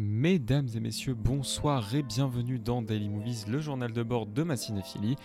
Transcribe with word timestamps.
Mesdames 0.00 0.68
et 0.76 0.78
messieurs, 0.78 1.14
bonsoir 1.14 1.92
et 1.92 2.04
bienvenue 2.04 2.60
dans 2.60 2.82
Daily 2.82 3.08
Movies, 3.08 3.46
le 3.48 3.58
journal 3.58 3.92
de 3.92 4.04
bord 4.04 4.26
de 4.26 4.44
ma 4.44 4.56
cinéphilie, 4.56 5.16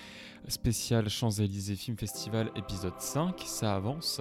spécial 0.47 1.09
Champs-Élysées 1.09 1.75
Film 1.75 1.95
Festival 1.95 2.49
épisode 2.55 2.99
5, 2.99 3.39
ça 3.45 3.75
avance. 3.75 4.19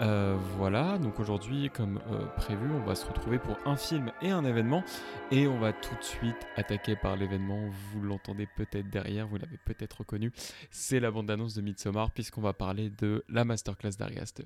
Euh, 0.00 0.36
voilà, 0.56 0.96
donc 0.98 1.18
aujourd'hui, 1.18 1.70
comme 1.70 1.98
euh, 2.08 2.24
prévu, 2.36 2.70
on 2.72 2.84
va 2.84 2.94
se 2.94 3.04
retrouver 3.04 3.40
pour 3.40 3.56
un 3.66 3.74
film 3.74 4.12
et 4.22 4.30
un 4.30 4.44
événement, 4.44 4.84
et 5.32 5.48
on 5.48 5.58
va 5.58 5.72
tout 5.72 5.96
de 5.96 6.04
suite 6.04 6.46
attaquer 6.56 6.94
par 6.94 7.16
l'événement, 7.16 7.58
vous 7.92 8.00
l'entendez 8.00 8.46
peut-être 8.46 8.88
derrière, 8.90 9.26
vous 9.26 9.38
l'avez 9.38 9.58
peut-être 9.64 9.98
reconnu, 9.98 10.30
c'est 10.70 11.00
la 11.00 11.10
bande-annonce 11.10 11.54
de 11.54 11.62
Midsommar, 11.62 12.12
puisqu'on 12.12 12.42
va 12.42 12.52
parler 12.52 12.90
de 12.90 13.24
la 13.28 13.44
masterclass 13.44 13.96
d'Ari 13.98 14.20
Aster. 14.20 14.44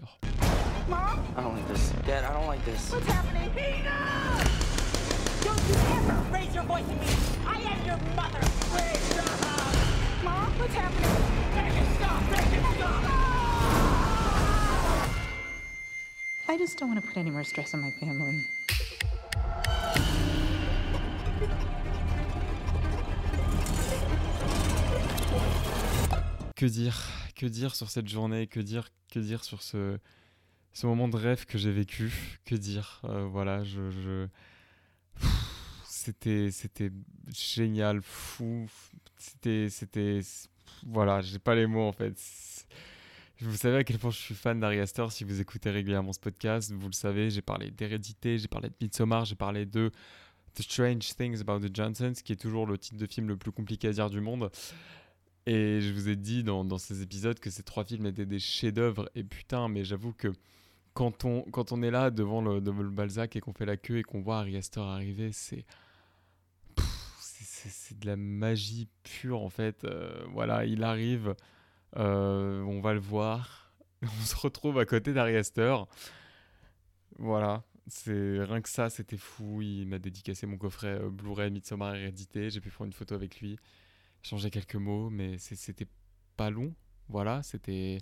Mom? 0.89 0.99
I 1.37 1.43
don't 1.43 1.55
like 1.55 1.69
this. 1.69 1.93
Dad, 2.07 2.25
I 2.25 2.33
don't 2.33 2.47
like 2.47 2.65
this. 2.65 2.91
What's 2.91 3.07
happening? 3.07 4.54
You 5.69 5.75
ever 5.97 6.17
raise 6.33 6.55
your 6.55 6.65
voice 6.65 6.85
at 6.85 7.01
me! 7.01 7.07
I 7.47 7.59
am 7.73 7.87
your 7.87 7.99
mother! 8.15 8.41
Please 8.71 9.01
stop! 9.13 9.75
Mom, 10.25 10.53
what's 10.59 10.75
happening? 10.75 11.17
Make 11.57 11.77
it 11.83 11.89
stop! 11.97 12.21
Make 12.31 12.53
it 12.59 12.65
stop! 12.77 13.03
I 16.49 16.59
just 16.59 16.79
don't 16.79 16.89
want 16.91 17.01
to 17.03 17.07
put 17.07 17.17
any 17.17 17.31
more 17.31 17.45
stress 17.45 17.75
on 17.75 17.81
my 17.81 17.91
family. 17.93 18.45
Que 26.57 26.67
dire 26.67 27.11
Que 27.35 27.47
dire 27.47 27.75
sur 27.75 27.91
cette 27.91 28.09
journée? 28.09 28.47
Que 28.47 28.61
dire 28.61 28.89
Que 29.11 29.19
dire 29.19 29.43
sur 29.45 29.63
ce, 29.63 29.99
ce 30.73 30.87
moment 30.87 31.09
de 31.09 31.17
rêve 31.17 31.47
que 31.47 31.59
j'ai 31.59 31.73
vécu? 31.73 32.39
Que 32.45 32.55
dire? 32.55 33.01
Euh, 33.05 33.27
Voilà, 33.31 33.65
je... 33.65 33.91
je... 33.91 34.27
C'était, 36.05 36.51
c'était 36.51 36.91
génial, 37.33 38.03
fou. 38.03 38.67
C'était, 39.17 39.71
c'était, 39.71 40.21
voilà, 40.87 41.23
j'ai 41.23 41.39
pas 41.39 41.55
les 41.55 41.67
mots 41.67 41.89
en 41.89 41.93
fait. 41.93 42.15
Vous 43.41 43.57
savez 43.57 43.79
à 43.79 43.85
quel 43.85 43.99
point 43.99 44.11
je 44.11 44.19
suis 44.19 44.35
fan 44.35 44.61
d'Ari 44.61 44.81
Aster 44.81 45.07
si 45.09 45.25
vous 45.25 45.41
écoutez 45.41 45.71
régulièrement 45.71 46.13
ce 46.13 46.21
podcast. 46.21 46.71
Vous 46.73 46.89
le 46.89 46.93
savez, 46.93 47.31
j'ai 47.31 47.41
parlé 47.41 47.71
d'Hérédité, 47.71 48.37
j'ai 48.37 48.49
parlé 48.49 48.69
de 48.69 48.75
Midsommar, 48.83 49.25
j'ai 49.25 49.35
parlé 49.35 49.65
de 49.65 49.91
The 50.55 50.63
Strange 50.63 51.17
Things 51.17 51.41
About 51.41 51.67
the 51.67 51.75
Johnsons, 51.75 52.13
qui 52.23 52.35
est 52.35 52.41
toujours 52.41 52.67
le 52.67 52.77
titre 52.77 52.99
de 52.99 53.07
film 53.07 53.29
le 53.29 53.39
plus 53.39 53.53
compliqué 53.53 53.89
à 53.89 53.93
dire 53.93 54.11
du 54.11 54.21
monde. 54.21 54.51
Et 55.47 55.81
je 55.81 55.91
vous 55.95 56.11
ai 56.11 56.17
dit 56.17 56.45
dans, 56.45 56.67
dans 56.67 56.79
ces 56.79 57.01
épisodes 57.01 57.41
que 57.41 57.49
ces 57.49 57.63
trois 57.63 57.85
films 57.85 58.05
étaient 58.05 58.27
des 58.27 58.39
chefs-d'œuvre. 58.39 59.11
Et 59.15 59.25
putain, 59.25 59.69
mais 59.69 59.85
j'avoue 59.85 60.13
que 60.13 60.31
quand 60.93 61.25
on, 61.25 61.45
quand 61.45 61.73
on 61.73 61.83
est 61.83 61.91
là 61.91 62.11
devant 62.11 62.43
le, 62.43 62.61
devant 62.61 62.85
Balzac 62.85 63.37
et 63.37 63.41
qu'on 63.41 63.55
fait 63.55 63.67
la 63.67 63.79
queue 63.79 64.01
et 64.01 64.03
qu'on 64.03 64.21
voit 64.21 64.41
Ari 64.41 64.59
Aster 64.59 64.81
arriver, 64.81 65.33
c'est. 65.33 65.65
C'est- 67.69 67.99
de 67.99 68.07
la 68.07 68.17
magie 68.17 68.89
pure 69.03 69.41
en 69.43 69.51
fait. 69.51 69.85
Euh, 69.85 70.25
voilà, 70.33 70.65
il 70.67 70.83
arrive, 70.85 71.35
euh, 71.97 72.63
on 72.63 72.81
va 72.81 72.93
le 72.95 73.01
voir, 73.01 73.73
on 74.03 74.25
se 74.25 74.37
retrouve 74.37 74.79
à 74.79 74.85
côté 74.87 75.13
d'Ari 75.13 75.37
Aster. 75.37 75.77
Voilà, 77.19 77.63
c'est 77.87 78.43
rien 78.43 78.61
que 78.61 78.69
ça, 78.69 78.91
c'était 78.91 79.17
fou. 79.17 79.63
Il 79.63 79.87
m'a 79.87 79.99
dédicacé 79.99 80.47
mon 80.47 80.57
coffret 80.59 80.99
euh, 81.01 81.11
Blu-ray 81.11 81.51
Midsommar 81.51 81.95
Hérédité. 81.95 82.51
J'ai 82.51 82.61
pu 82.61 82.71
prendre 82.71 82.89
une 82.89 82.93
photo 82.93 83.15
avec 83.15 83.41
lui, 83.41 83.57
échanger 84.25 84.51
quelques 84.51 84.75
mots, 84.77 85.11
mais 85.11 85.39
c'était 85.39 85.87
pas 86.37 86.51
long. 86.51 86.75
Voilà, 87.09 87.43
c'était 87.43 87.99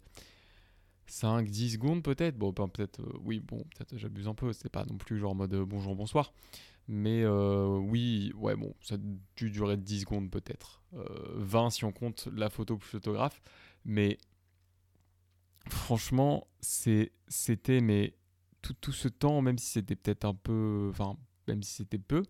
5-10 1.09 1.71
secondes 1.73 2.03
peut-être. 2.03 2.37
Bon, 2.39 2.53
ben, 2.53 2.69
peut-être, 2.69 3.01
oui, 3.21 3.41
bon, 3.41 3.59
peut-être 3.77 3.97
j'abuse 3.99 4.29
un 4.29 4.35
peu. 4.35 4.53
C'était 4.53 4.69
pas 4.71 4.85
non 4.87 4.97
plus 4.97 5.19
genre 5.19 5.33
en 5.33 5.35
mode 5.35 5.55
bonjour, 5.57 5.95
bonsoir. 5.95 6.33
Mais 6.89 7.23
euh, 7.23 7.79
oui, 7.79 8.33
ouais, 8.37 8.57
bon, 8.57 8.75
ça 8.81 8.97
a 8.97 8.99
dû 9.37 9.51
durer 9.51 9.77
10 9.77 10.01
secondes 10.01 10.31
peut-être. 10.31 10.83
Euh, 10.95 11.33
20 11.37 11.71
si 11.71 11.85
on 11.85 11.93
compte 11.93 12.29
la 12.35 12.51
photo 12.51 12.77
plus 12.77 12.89
photographe. 12.89 13.41
Mais 13.85 14.19
franchement, 15.69 16.47
c'était, 16.61 17.81
mais 17.81 18.15
tout, 18.63 18.93
ce 18.93 19.09
temps, 19.09 19.43
même 19.43 19.59
si 19.59 19.67
c'était 19.67 19.97
peut-être 19.97 20.25
un 20.25 20.35
peu, 20.35 20.89
enfin, 20.91 21.17
même 21.49 21.63
si 21.63 21.75
c'était 21.75 21.99
peu, 21.99 22.23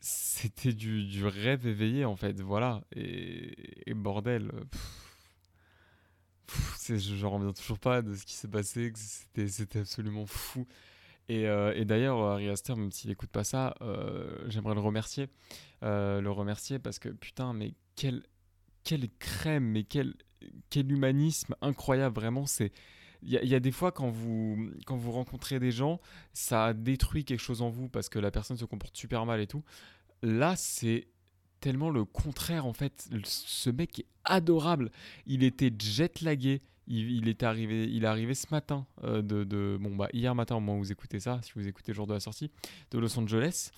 c'était 0.00 0.72
du, 0.72 1.26
rêve 1.26 1.66
éveillé 1.66 2.04
en 2.04 2.16
fait, 2.16 2.40
voilà. 2.40 2.82
Et, 2.92 3.90
et 3.90 3.94
bordel, 3.94 4.50
pff, 4.70 5.10
pff, 6.46 6.74
c'est, 6.78 6.98
je 6.98 7.22
n'en 7.24 7.30
reviens 7.30 7.52
toujours 7.52 7.78
pas 7.78 8.02
de 8.02 8.14
ce 8.14 8.24
qui 8.24 8.34
s'est 8.34 8.48
passé, 8.48 8.92
c'était 8.96 9.80
absolument 9.80 10.26
fou. 10.26 10.66
Et, 11.30 11.46
euh, 11.46 11.72
et 11.76 11.84
d'ailleurs, 11.84 12.18
Ari 12.18 12.48
Aster, 12.48 12.74
même 12.74 12.90
s'il 12.90 13.08
écoute 13.12 13.30
pas 13.30 13.44
ça, 13.44 13.76
euh, 13.82 14.36
j'aimerais 14.48 14.74
le 14.74 14.80
remercier. 14.80 15.28
Euh, 15.84 16.20
le 16.20 16.28
remercier 16.32 16.80
parce 16.80 16.98
que 16.98 17.08
putain, 17.08 17.52
mais 17.52 17.74
quelle, 17.94 18.24
quelle 18.82 19.08
crème, 19.20 19.62
mais 19.62 19.84
quel, 19.84 20.14
quel 20.70 20.90
humanisme 20.90 21.54
incroyable, 21.62 22.16
vraiment. 22.16 22.46
C'est. 22.46 22.72
Il 23.22 23.28
y, 23.28 23.46
y 23.46 23.54
a 23.54 23.60
des 23.60 23.70
fois 23.70 23.92
quand 23.92 24.10
vous, 24.10 24.72
quand 24.86 24.96
vous 24.96 25.12
rencontrez 25.12 25.60
des 25.60 25.70
gens, 25.70 26.00
ça 26.32 26.74
détruit 26.74 27.24
quelque 27.24 27.38
chose 27.38 27.62
en 27.62 27.70
vous 27.70 27.88
parce 27.88 28.08
que 28.08 28.18
la 28.18 28.32
personne 28.32 28.56
se 28.56 28.64
comporte 28.64 28.96
super 28.96 29.24
mal 29.24 29.40
et 29.40 29.46
tout. 29.46 29.62
Là, 30.22 30.56
c'est 30.56 31.06
tellement 31.60 31.90
le 31.90 32.04
contraire 32.04 32.66
en 32.66 32.72
fait. 32.72 33.08
Ce 33.22 33.70
mec 33.70 34.00
est 34.00 34.06
adorable. 34.24 34.90
Il 35.26 35.44
était 35.44 35.72
jet 35.78 36.22
lagué. 36.22 36.60
Il, 36.92 37.28
était 37.28 37.46
arrivé, 37.46 37.84
il 37.84 38.02
est 38.02 38.08
arrivé 38.08 38.34
ce 38.34 38.48
matin 38.50 38.84
euh, 39.04 39.22
de, 39.22 39.78
bon 39.80 39.94
bah 39.94 40.08
hier 40.12 40.34
matin 40.34 40.56
au 40.56 40.60
moment 40.60 40.76
où 40.76 40.80
vous 40.80 40.90
écoutez 40.90 41.20
ça, 41.20 41.38
si 41.40 41.52
vous 41.54 41.68
écoutez 41.68 41.92
le 41.92 41.96
jour 41.96 42.08
de 42.08 42.14
la 42.14 42.18
sortie, 42.18 42.50
de 42.90 42.98
Los 42.98 43.16
Angeles. 43.16 43.70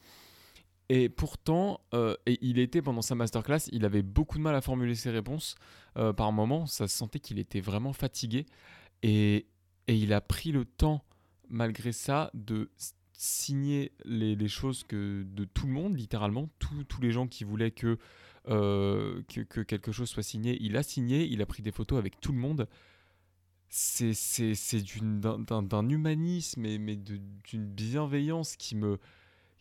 Et 0.88 1.10
pourtant, 1.10 1.80
euh, 1.92 2.16
et 2.24 2.38
il 2.40 2.58
était 2.58 2.80
pendant 2.80 3.02
sa 3.02 3.14
masterclass, 3.14 3.68
il 3.70 3.84
avait 3.84 4.00
beaucoup 4.00 4.38
de 4.38 4.42
mal 4.42 4.54
à 4.54 4.62
formuler 4.62 4.94
ses 4.94 5.10
réponses. 5.10 5.56
Euh, 5.98 6.14
par 6.14 6.32
moments, 6.32 6.64
ça 6.64 6.88
se 6.88 6.96
sentait 6.96 7.20
qu'il 7.20 7.38
était 7.38 7.60
vraiment 7.60 7.92
fatigué. 7.92 8.46
Et, 9.02 9.46
et 9.88 9.94
il 9.94 10.14
a 10.14 10.22
pris 10.22 10.50
le 10.50 10.64
temps, 10.64 11.04
malgré 11.50 11.92
ça, 11.92 12.30
de 12.32 12.70
signer 13.12 13.92
les, 14.06 14.48
choses 14.48 14.84
que 14.84 15.22
de 15.24 15.44
tout 15.44 15.66
le 15.66 15.72
monde, 15.74 15.98
littéralement, 15.98 16.48
tous 16.58 17.00
les 17.02 17.12
gens 17.12 17.28
qui 17.28 17.44
voulaient 17.44 17.72
que, 17.72 17.98
que 18.46 19.60
quelque 19.60 19.92
chose 19.92 20.08
soit 20.08 20.22
signé. 20.22 20.56
Il 20.62 20.78
a 20.78 20.82
signé, 20.82 21.26
il 21.26 21.42
a 21.42 21.46
pris 21.46 21.62
des 21.62 21.72
photos 21.72 21.98
avec 21.98 22.18
tout 22.18 22.32
le 22.32 22.38
monde. 22.38 22.66
C'est 23.74 24.12
d'un 25.00 25.88
humanisme, 25.88 26.66
et, 26.66 26.76
mais 26.78 26.94
de- 26.96 27.18
d'une 27.44 27.64
bienveillance 27.64 28.54
qui 28.56 28.76
me, 28.76 28.98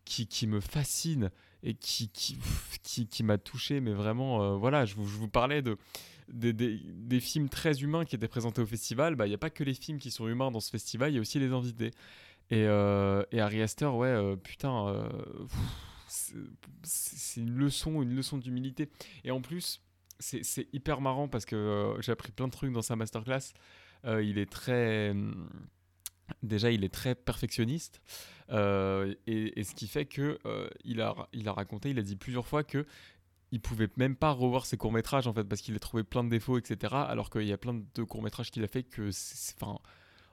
qui, 0.03 0.27
qui 0.27 0.47
me 0.47 0.59
fascine 0.59 1.31
et 1.63 1.75
qui, 1.75 2.09
qui, 2.09 2.37
qui, 2.83 3.07
qui 3.07 3.23
m'a 3.23 3.37
touché. 3.37 3.79
Mais 3.79 3.93
vraiment, 3.93 4.43
euh, 4.43 4.57
voilà, 4.57 4.83
je 4.85 4.95
vous, 4.95 5.07
je 5.07 5.15
vous 5.17 5.29
parlais 5.29 5.61
de, 5.61 5.77
des- 6.27 6.51
des, 6.51 6.77
des 6.77 7.19
films 7.21 7.47
très 7.47 7.83
humains 7.83 8.03
qui 8.03 8.17
étaient 8.17 8.27
présentés 8.27 8.61
au 8.61 8.65
festival. 8.65 9.15
Bah, 9.15 9.27
Il 9.27 9.29
n'y 9.29 9.35
a 9.35 9.37
pas 9.37 9.49
que 9.49 9.63
les 9.63 9.73
films 9.73 9.97
qui 9.97 10.11
sont 10.11 10.27
humains 10.27 10.51
dans 10.51 10.59
ce 10.59 10.71
festival, 10.71 11.11
il 11.11 11.15
y 11.15 11.17
a 11.17 11.21
aussi 11.21 11.39
les 11.39 11.53
invités. 11.53 11.91
Et, 12.49 12.65
euh, 12.67 13.23
et 13.31 13.39
Ari 13.39 13.61
Aster, 13.61 13.85
ouais, 13.85 14.07
euh, 14.09 14.35
putain, 14.35 15.09
c'est 16.83 17.39
une 17.39 17.55
leçon, 17.55 18.01
une 18.01 18.13
leçon 18.13 18.37
d'humilité. 18.37 18.89
Et 19.23 19.31
en 19.31 19.39
plus, 19.39 19.81
c'est 20.19 20.67
hyper 20.73 20.99
marrant 20.99 21.29
parce 21.29 21.45
que 21.45 21.95
j'ai 22.01 22.11
appris 22.11 22.33
plein 22.33 22.47
de 22.47 22.51
trucs 22.51 22.73
dans 22.73 22.81
sa 22.81 22.97
masterclass. 22.97 23.53
Euh, 24.05 24.23
il 24.23 24.37
est 24.37 24.49
très. 24.49 25.11
hum, 25.11 25.49
Déjà, 26.43 26.71
il 26.71 26.83
est 26.83 26.93
très 26.93 27.15
perfectionniste. 27.15 28.01
Euh, 28.51 29.13
et, 29.27 29.63
ce 29.63 29.73
qui 29.75 29.87
fait 29.87 30.05
que 30.05 30.39
euh, 30.45 30.69
il, 30.83 31.01
a, 31.01 31.13
raconté, 31.47 31.89
il 31.91 31.99
a 31.99 32.01
dit 32.01 32.15
plusieurs 32.15 32.47
fois 32.47 32.63
que 32.63 32.85
il 33.53 33.59
pouvait 33.59 33.89
même 33.97 34.15
pas 34.15 34.31
revoir 34.31 34.65
ses 34.65 34.77
courts 34.77 34.93
métrages 34.93 35.27
en 35.27 35.33
fait 35.33 35.43
parce 35.43 35.61
qu'il 35.61 35.75
a 35.75 35.79
trouvé 35.79 36.03
plein 36.03 36.23
de 36.23 36.29
défauts, 36.29 36.57
etc. 36.57 36.95
Alors 37.07 37.29
qu'il 37.29 37.43
y 37.43 37.51
a 37.51 37.57
plein 37.57 37.73
de 37.73 38.03
courts 38.03 38.23
métrages 38.23 38.49
qu'il 38.49 38.63
a 38.63 38.67
fait 38.67 38.83
que, 38.83 39.09
enfin, 39.61 39.77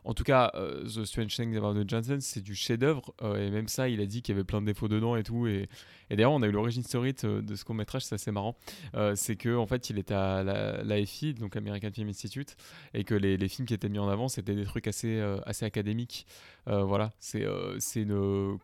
en 0.08 0.14
tout 0.14 0.24
cas, 0.24 0.50
euh, 0.54 0.84
The 0.84 1.04
Strange 1.04 1.36
Things 1.36 1.54
About 1.54 1.74
the 1.74 1.86
Johnson, 1.86 2.16
c'est 2.20 2.40
du 2.40 2.54
chef-d'œuvre. 2.54 3.12
euh, 3.20 3.46
et 3.46 3.50
même 3.50 3.68
ça, 3.68 3.90
il 3.90 4.00
a 4.00 4.06
dit 4.06 4.22
qu'il 4.22 4.34
y 4.34 4.38
avait 4.38 4.44
plein 4.44 4.62
de 4.62 4.66
défauts 4.66 4.88
dedans 4.88 5.16
et 5.16 5.22
tout. 5.22 5.46
Et, 5.46 5.68
d'ailleurs, 6.08 6.32
on 6.32 6.40
a 6.40 6.46
eu 6.46 6.50
l'origine 6.50 6.82
story 6.82 7.12
de, 7.12 7.54
ce 7.54 7.62
court 7.62 7.74
métrage, 7.74 8.06
c'est 8.06 8.14
assez 8.14 8.30
marrant. 8.30 8.56
Euh, 8.94 9.14
c'est 9.14 9.36
que 9.36 9.54
en 9.54 9.66
fait, 9.66 9.90
il 9.90 9.98
était 9.98 10.14
à 10.14 10.42
la, 10.42 10.82
l'AFI, 10.82 11.34
donc 11.34 11.56
American 11.56 11.90
Film 11.92 12.08
Institute, 12.08 12.56
et 12.94 13.04
que 13.04 13.14
les, 13.14 13.36
films 13.48 13.68
qui 13.68 13.74
étaient 13.74 13.90
mis 13.90 13.98
en 13.98 14.08
avant, 14.08 14.28
c'était 14.28 14.54
des 14.54 14.64
trucs 14.64 14.86
assez, 14.88 15.20
assez 15.44 15.66
académiques. 15.66 16.26
Voilà, 16.66 17.12
c'est 17.18 17.46
c'est 17.78 18.06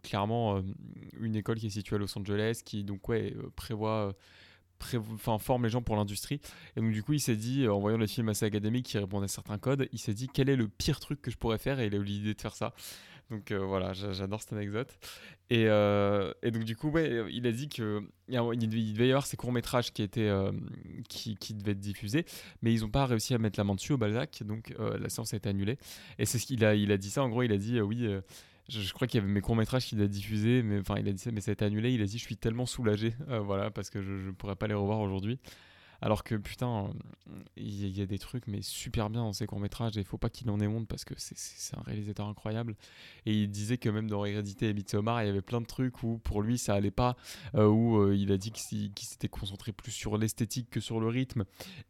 clairement 0.03 0.63
une 1.21 1.37
école 1.37 1.59
qui 1.59 1.67
est 1.67 1.71
située 1.71 1.97
à 1.97 1.99
Los 1.99 2.19
Angeles, 2.19 2.63
qui 2.65 2.85
donc 2.85 3.07
ouais 3.09 3.35
prévoit. 3.55 4.15
Enfin, 5.13 5.39
forme 5.39 5.65
les 5.65 5.71
gens 5.71 5.83
pour 5.83 5.97
l'industrie. 5.97 6.41
Et 6.77 6.81
donc, 6.81 6.93
du 6.93 7.03
coup, 7.03 7.13
il 7.13 7.21
s'est 7.21 7.37
dit, 7.37 7.65
euh, 7.65 7.73
en 7.75 7.81
voyant 7.81 7.99
les 7.99 8.07
films 8.07 8.29
assez 8.29 8.45
académiques 8.45 8.87
qui 8.87 8.99
répondent 8.99 9.25
à 9.25 9.29
certains 9.29 9.59
codes, 9.59 9.89
il 9.93 9.99
s'est 9.99 10.15
dit 10.15 10.29
quel 10.33 10.49
est 10.49 10.57
le 10.57 10.69
pire 10.69 11.01
truc 11.01 11.21
que 11.23 11.31
je 11.31 11.37
pourrais 11.37 11.59
faire? 11.59 11.81
Et 11.81 11.87
il 11.87 11.95
a 11.95 11.99
eu 11.99 12.05
l'idée 12.05 12.35
de 12.35 12.41
faire 12.41 12.55
ça. 12.55 12.75
Donc, 13.31 13.51
euh, 13.53 13.59
voilà, 13.59 13.95
j'a- 13.95 14.13
j'adore 14.13 14.43
cette 14.43 14.53
anecdote. 14.53 14.99
Et, 15.49 15.65
euh, 15.69 16.33
donc, 16.45 16.65
du 16.65 16.77
coup, 16.77 16.93
il 16.99 17.47
a 17.47 17.53
dit 17.53 17.69
que 17.71 18.03
il 18.29 18.35
y 18.35 18.37
a- 18.37 18.45
il 18.53 18.69
devait 18.93 19.07
y 19.07 19.11
avoir 19.11 19.27
ces 19.27 19.37
courts-métrages 19.37 19.93
qui, 19.93 20.03
étaient, 20.03 20.31
qui, 21.09 21.55
devaient 21.55 21.73
être 21.73 21.81
diffusés, 21.81 22.25
mais 22.63 22.73
ils 22.73 22.81
n'ont 22.83 22.91
pas 22.91 23.07
réussi 23.07 23.35
à 23.35 23.39
mettre 23.39 23.59
la 23.59 23.65
main 23.65 23.75
dessus 23.75 23.93
au 23.93 23.99
Balzac, 23.99 24.43
donc 24.45 24.75
la 24.79 25.09
séance 25.09 25.33
a 25.35 25.37
été 25.37 25.49
annulée. 25.49 25.79
Et 26.19 26.27
c'est 26.27 26.39
ce 26.39 26.47
qu'il 26.47 26.65
a, 26.65 26.75
il 26.75 26.93
a 26.93 26.97
dit 26.99 27.11
ça, 27.11 27.23
en 27.23 27.29
gros, 27.29 27.43
il 27.43 27.53
a 27.53 27.57
dit, 27.59 27.81
oui, 27.81 28.07
je, 28.69 28.93
crois 28.93 29.07
qu'il 29.07 29.21
y 29.21 29.23
avait 29.23 29.33
mes 29.33 29.41
courts-métrages 29.41 29.87
qu'il 29.87 30.01
a 30.01 30.07
diffusés, 30.07 30.63
mais 30.63 30.81
enfin, 30.81 30.95
il 30.99 31.09
a 31.09 31.13
dit 31.13 31.19
ça, 31.19 31.31
mais 31.31 31.41
ça 31.41 31.51
a 31.51 31.53
été 31.53 31.65
annulé. 31.65 31.93
Il 31.93 32.03
a 32.03 32.07
dit 32.07 32.19
Je 32.19 32.25
suis 32.25 32.37
tellement 32.37 32.67
soulagé, 32.67 33.15
euh, 33.29 33.41
voilà, 33.41 33.71
parce 33.71 33.91
que 33.91 34.03
je 34.03 34.11
ne 34.11 34.33
pourrais 34.33 34.57
pas 34.57 34.67
les 34.67 34.75
revoir 34.75 35.01
aujourd'hui. 35.01 35.39
Alors 36.05 36.23
que 36.23 36.35
putain, 36.35 36.91
il 37.57 37.97
y, 37.97 38.03
a- 38.03 38.07
des 38.07 38.19
trucs 38.19 38.47
mais 38.47 38.61
super 38.61 39.09
bien 39.09 39.23
dans 39.23 39.33
ses 39.33 39.47
courts-métrages 39.47 39.97
et 39.97 40.01
il 40.01 40.05
faut 40.07 40.19
pas 40.19 40.29
qu'il 40.29 40.51
en 40.51 40.61
ait 40.61 40.67
honte 40.67 40.87
parce 40.87 41.07
que 41.07 41.15
c'est- 41.17 41.75
un 41.75 41.81
réalisateur 41.81 42.27
incroyable. 42.29 42.77
Et 43.25 43.33
il 43.33 43.49
disait 43.51 43.79
que 43.79 43.89
même 43.89 44.11
dans 44.11 44.23
Hérédité 44.27 44.69
et 44.69 44.75
Midsommar, 44.75 45.23
il 45.23 45.27
y 45.27 45.31
avait 45.31 45.41
plein 45.41 45.63
de 45.63 45.67
trucs 45.67 46.03
où 46.03 46.19
pour 46.19 46.43
lui 46.43 46.59
ça 46.59 46.75
allait 46.75 46.91
pas, 46.91 47.17
euh, 47.55 47.67
où 47.69 47.97
euh, 47.97 48.15
il 48.15 48.31
a 48.33 48.37
dit 48.37 48.51
qu'il 48.51 48.91
s'était 48.99 49.29
concentré 49.29 49.73
plus 49.73 49.93
sur 49.93 50.19
l'esthétique 50.19 50.69
que 50.69 50.79
sur 50.79 51.01
le 51.01 51.09
rythme 51.09 51.45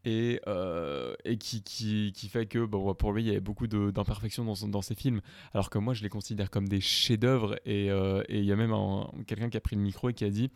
et, 0.05 0.41
euh, 0.47 1.17
qui, 1.41 2.15
fait 2.31 2.47
que 2.47 2.65
pour 2.67 3.13
lui 3.13 3.23
il 3.23 3.27
y 3.27 3.31
avait 3.31 3.41
beaucoup 3.41 3.67
d'imperfections 3.67 4.45
dans, 4.45 4.69
dans 4.69 4.83
ses 4.83 4.95
films. 4.95 5.23
Alors 5.55 5.71
que 5.71 5.79
moi 5.79 5.93
je 5.93 6.05
les 6.05 6.09
considère 6.09 6.51
comme 6.53 6.69
des 6.69 6.81
chefs-d'œuvre 6.81 7.59
et 7.67 7.89
il 8.29 8.45
y 8.45 8.53
a 8.53 8.57
même 8.57 8.73
un- 8.73 9.11
quelqu'un 9.27 9.51
qui 9.51 9.57
a 9.57 9.61
pris 9.61 9.75
le 9.75 9.83
micro 9.83 10.09
et 10.11 10.15
qui 10.15 10.25
a 10.25 10.31
dit 10.31 10.51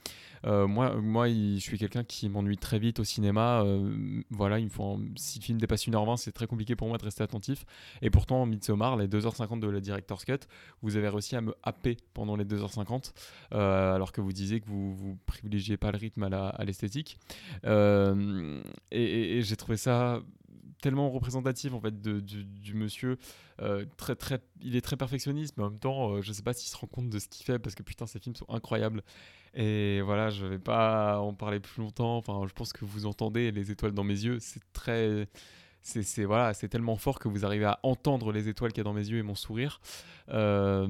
moi, 0.45 0.95
moi 1.01 1.29
je 1.29 1.59
suis 1.59 1.77
quelqu'un 1.77 2.05
qui 2.05 2.29
m'ennuie 2.29 2.57
très 2.57 2.79
vite 2.79 3.01
au 3.01 3.05
cinéma. 3.05 3.48
Euh, 3.65 4.23
voilà, 4.31 4.59
si 5.17 5.39
le 5.39 5.45
film 5.45 5.59
dépasse 5.59 5.87
1h20, 5.87 6.17
c'est 6.17 6.33
très 6.33 6.47
compliqué 6.47 6.77
pour 6.77 6.89
moi 6.89 6.99
de 6.99 7.05
rester 7.05 7.23
attentif. 7.23 7.65
Et 8.03 8.11
pourtant, 8.11 8.47
Midsommar, 8.47 8.97
les 8.97 9.09
2h50 9.09 9.61
de 9.61 9.69
la 9.69 9.81
Director's 9.81 10.25
Cut, 10.25 10.41
vous 10.83 10.97
avez 10.97 11.09
réussi 11.09 11.37
à 11.37 11.41
me 11.41 11.55
happer 11.63 11.97
pendant 12.15 12.37
les 12.37 12.45
2h50, 12.45 13.13
euh, 13.53 13.95
alors 13.95 14.13
que 14.13 14.21
vous 14.21 14.33
disiez 14.33 14.61
que 14.61 14.67
vous, 14.67 14.95
vous 14.95 15.19
privilégiez 15.27 15.77
pas 15.77 15.93
le 15.93 15.99
rythme 15.99 16.23
à 16.25 16.65
l'esthétique. 16.65 17.19
Euh, 17.65 18.61
et 18.91 19.41
j'ai 19.43 19.57
trouvé 19.57 19.77
ça 19.77 20.23
tellement 20.81 21.11
représentatif 21.11 21.73
en 21.73 21.81
fait 21.81 22.01
de- 22.01 22.21
du, 22.21 22.75
monsieur 22.75 23.19
euh, 23.61 23.85
très 23.97 24.15
très 24.15 24.41
il 24.61 24.77
est 24.77 24.81
très 24.81 24.97
perfectionniste 24.97 25.57
mais 25.57 25.65
en 25.65 25.71
même 25.71 25.79
temps 25.79 26.15
euh, 26.15 26.23
je 26.23 26.33
sais 26.33 26.43
pas 26.43 26.53
s'il 26.53 26.71
se 26.71 26.77
rend 26.77 26.87
compte 26.87 27.11
de 27.11 27.19
ce 27.19 27.29
qu'il 27.29 27.45
fait 27.45 27.59
parce 27.59 27.75
que 27.75 27.83
putain 27.83 28.07
ces 28.07 28.19
films 28.19 28.37
sont 28.37 28.49
incroyables. 28.49 29.03
Et 29.55 30.01
voilà 30.03 30.31
je 30.31 30.47
vais 30.47 30.59
pas 30.59 31.21
en 31.21 31.35
parler 31.35 31.61
plus 31.61 31.83
longtemps. 31.83 32.17
Enfin 32.17 32.47
je 32.47 32.53
pense 32.53 32.73
que 32.73 32.85
vous 32.85 33.07
entendez 33.07 33.51
les 33.51 33.71
étoiles 33.71 33.93
dans 33.93 34.05
mes 34.05 34.19
yeux. 34.25 34.39
C'est 34.41 34.63
très 34.73 35.29
c'est 35.83 36.25
voilà 36.25 36.55
tellement 36.55 36.97
fort 36.97 37.19
que 37.19 37.29
vous 37.29 37.45
arrivez 37.47 37.65
à 37.65 37.81
entendre 37.83 38.31
les 38.33 38.49
étoiles 38.49 38.73
qu'il 38.73 38.79
y 38.79 38.83
a 38.83 38.85
dans 38.85 38.93
mes 38.93 39.09
yeux 39.09 39.19
et 39.19 39.23
mon 39.23 39.35
sourire. 39.35 39.81
Euh, 40.29 40.87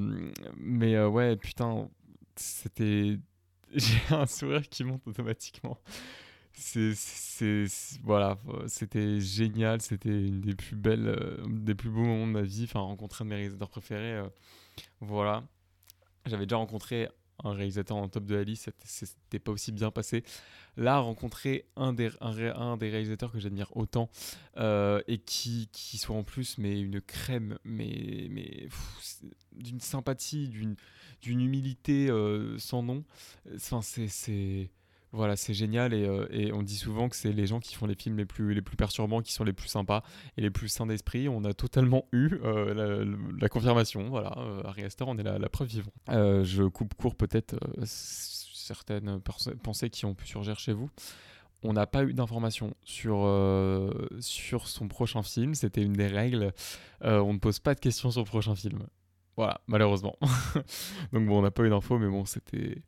mais 0.57 0.97
euh, 0.97 1.09
ouais 1.09 1.37
putain 1.37 1.89
c'était 2.37 3.19
j'ai 3.75 4.15
un 4.15 4.27
sourire 4.27 4.69
qui 4.69 4.85
monte 4.85 5.07
automatiquement 5.07 5.79
c'est 6.59 7.67
voilà 8.03 8.37
euh, 8.49 8.65
c'était 8.67 9.21
génial 9.21 9.81
c'était 9.81 10.09
une 10.11 10.41
des 10.41 10.55
plus 10.55 10.77
belles 10.77 11.07
euh, 11.09 11.37
des 11.49 11.75
plus 11.75 11.89
beaux 11.91 12.03
moments 12.03 12.27
de 12.27 12.33
ma 12.33 12.43
vie 12.43 12.65
enfin 12.65 12.81
rencontrer 12.81 13.23
un 13.23 13.27
de 13.27 13.31
mes 13.31 13.37
réalisateurs 13.37 13.71
préférés 13.71 14.15
euh, 14.17 14.29
voilà. 15.01 15.45
J'avais 16.27 16.47
déjà 16.47 16.57
rencontré 16.57 17.09
un 17.45 17.53
réalisateur 17.53 17.97
en 17.97 18.09
top 18.09 18.25
de 18.27 18.35
la 18.35 18.45
liste 18.45 18.71
c'était- 18.85 19.39
pas 19.39 19.53
aussi 19.53 19.71
bien 19.73 19.91
passé. 19.93 20.25
Là 20.77 20.99
rencontrer 20.99 21.67
un 21.77 21.93
des 21.93 22.11
un, 22.21 22.77
des 22.77 22.91
réalisateurs 22.91 23.33
que 23.33 23.39
j'admire 23.39 23.75
autant 23.77 24.11
et 24.57 25.19
qui 25.25 25.69
qui 25.73 25.99
soit 25.99 26.17
en 26.17 26.25
plus 26.25 26.59
mais 26.59 26.81
une 26.81 27.01
crème 27.01 27.59
mais 27.65 28.27
mais 28.31 28.69
d'une 29.53 29.81
sympathie 29.81 30.49
d'une 30.49 30.77
d'une 31.23 31.41
humilité 31.41 32.09
sans 32.59 32.83
nom 32.83 33.05
enfin 33.55 33.83
c'est 33.83 34.71
voilà, 35.13 35.37
c'est 35.37 35.55
génial 35.55 35.95
et, 35.95 36.07
euh, 36.07 36.27
et 36.31 36.53
on 36.53 36.63
dit 36.63 36.77
souvent 36.77 37.09
que 37.09 37.17
c'est 37.17 37.33
les 37.33 37.47
gens 37.47 37.61
qui 37.61 37.75
font 37.75 37.87
les 37.87 37.95
films 37.95 38.19
les 38.19 38.27
plus, 38.27 38.63
perturbants 38.77 39.23
qui 39.23 39.33
sont 39.33 39.45
les 39.45 39.53
plus 39.53 39.69
sympas 39.69 40.03
et 40.37 40.43
les 40.43 40.51
plus 40.51 40.69
sains 40.69 40.87
d'esprit. 40.87 41.29
On 41.29 41.45
a 41.45 41.55
totalement 41.55 42.07
eu 42.13 42.39
euh, 42.45 43.17
la, 43.41 43.49
confirmation. 43.49 44.09
Voilà, 44.11 44.35
euh, 44.39 44.63
Ari 44.65 44.85
Aster, 44.85 45.05
on 45.07 45.17
est 45.19 45.23
la, 45.23 45.39
la 45.39 45.49
preuve 45.49 45.69
vivante. 45.69 45.93
Euh, 46.11 46.45
je 46.45 46.65
coupe 46.65 46.95
court 46.95 47.15
peut-être 47.15 47.55
euh, 47.55 47.85
certaines 47.85 49.21
pensées 49.63 49.91
qui 49.91 50.05
ont 50.05 50.15
pu 50.15 50.27
surgir 50.27 50.59
chez 50.59 50.73
vous. 50.73 50.91
On 51.65 51.73
n'a 51.73 51.87
pas 51.87 52.05
eu 52.05 52.15
d'informations 52.15 52.75
sur, 52.85 53.25
euh, 53.25 53.91
sur 54.21 54.69
son 54.69 54.87
prochain 54.87 55.23
film. 55.23 55.55
C'était 55.55 55.83
une 55.83 55.93
des 55.93 56.07
règles. 56.07 56.53
Euh, 57.05 57.19
on 57.19 57.33
ne 57.33 57.39
pose 57.39 57.59
pas 57.59 57.75
de 57.75 57.81
questions 57.81 58.11
sur 58.11 58.21
le 58.21 58.27
prochain 58.27 58.55
film. 58.55 58.87
Voilà, 59.37 59.61
malheureusement. 59.67 60.17
Donc 61.13 61.27
bon, 61.27 61.39
on 61.39 61.43
n'a 61.43 61.51
pas 61.51 61.65
eu 61.65 61.71
d'infos, 61.71 61.99
mais 61.99 62.09
bon, 62.09 62.25
c'était 62.25 62.83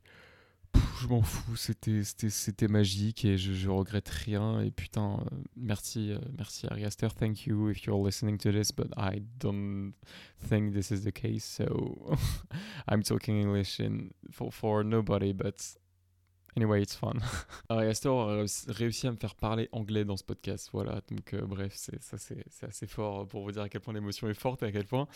je 1.00 1.08
m'en 1.08 1.23
fous, 1.23 1.56
c'était, 1.56 2.69
magique 2.69 3.25
et 3.25 3.38
je, 3.38 3.69
regrette 3.69 4.08
rien. 4.08 4.61
Et 4.61 4.70
putain, 4.70 5.19
euh, 5.20 5.37
merci, 5.56 6.12
euh, 6.12 6.19
merci 6.37 6.67
Ari 6.70 6.85
Aster, 6.85 7.08
thank 7.19 7.47
you 7.47 7.70
if 7.70 7.85
you're 7.85 8.02
listening 8.02 8.37
to 8.38 8.50
this, 8.50 8.70
but 8.73 8.88
I 8.97 9.23
don't 9.38 9.93
think 10.49 10.73
this 10.73 10.91
is 10.91 11.02
the 11.05 11.12
case. 11.12 11.44
So 11.44 12.17
I'm 12.88 13.02
talking 13.02 13.41
English 13.41 13.81
for 14.31 14.85
nobody, 14.85 15.32
but 15.32 15.76
anyway, 16.56 16.82
it's 16.82 16.94
fun. 16.94 17.14
Ari 17.69 17.87
Aster 17.88 18.08
a 18.08 18.44
réussi- 18.73 19.06
à 19.06 19.11
me 19.12 19.17
faire 19.17 19.35
parler 19.35 19.69
anglais 19.73 20.05
dans 20.05 20.17
ce 20.17 20.25
podcast. 20.25 20.70
Voilà, 20.73 21.00
donc 21.11 21.35
euh, 21.35 21.43
bref, 21.43 21.73
c'est, 21.75 21.99
assez 22.62 22.87
fort 22.87 23.26
pour 23.26 23.44
vous 23.44 23.52
dire 23.52 23.62
à 23.62 23.69
quel 23.69 23.81
point 23.81 23.94
l'émotion 23.94 24.29
est 24.29 24.35
forte 24.35 24.62
et 24.62 24.67
à 24.67 24.73
quel 24.73 24.87
point 24.87 25.06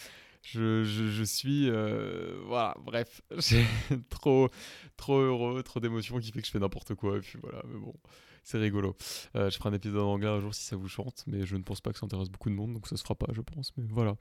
je 0.42 1.24
suis. 1.24 1.68
euh, 1.70 2.40
voilà, 2.46 2.74
bref, 2.80 3.22
j'ai 3.38 3.64
trop 4.10 4.48
trop 4.96 5.18
heureux, 5.18 5.62
trop 5.62 5.80
d'émotions 5.80 6.18
qui 6.18 6.30
fait 6.32 6.40
que 6.40 6.46
je 6.46 6.52
fais 6.52 6.58
n'importe 6.58 6.94
quoi. 6.94 7.16
Et 7.16 7.20
puis 7.20 7.38
voilà, 7.42 7.62
mais 7.66 7.78
bon, 7.78 7.94
c'est 8.44 8.58
rigolo. 8.58 8.96
Euh, 9.34 9.50
je 9.50 9.56
ferai 9.56 9.70
un 9.70 9.72
épisode 9.72 10.02
en 10.02 10.12
anglais 10.12 10.28
un 10.28 10.40
jour 10.40 10.54
si 10.54 10.62
ça 10.62 10.76
vous 10.76 10.88
chante, 10.88 11.24
mais 11.26 11.44
je 11.44 11.56
ne 11.56 11.62
pense 11.62 11.80
pas 11.80 11.92
que 11.92 11.98
ça 11.98 12.06
intéresse 12.06 12.30
beaucoup 12.30 12.50
de 12.50 12.54
monde, 12.54 12.74
donc 12.74 12.86
ça 12.86 12.96
se 12.96 13.02
fera 13.02 13.14
pas, 13.14 13.26
je 13.32 13.40
pense. 13.40 13.72
Mais 13.76 13.84
voilà. 13.88 14.16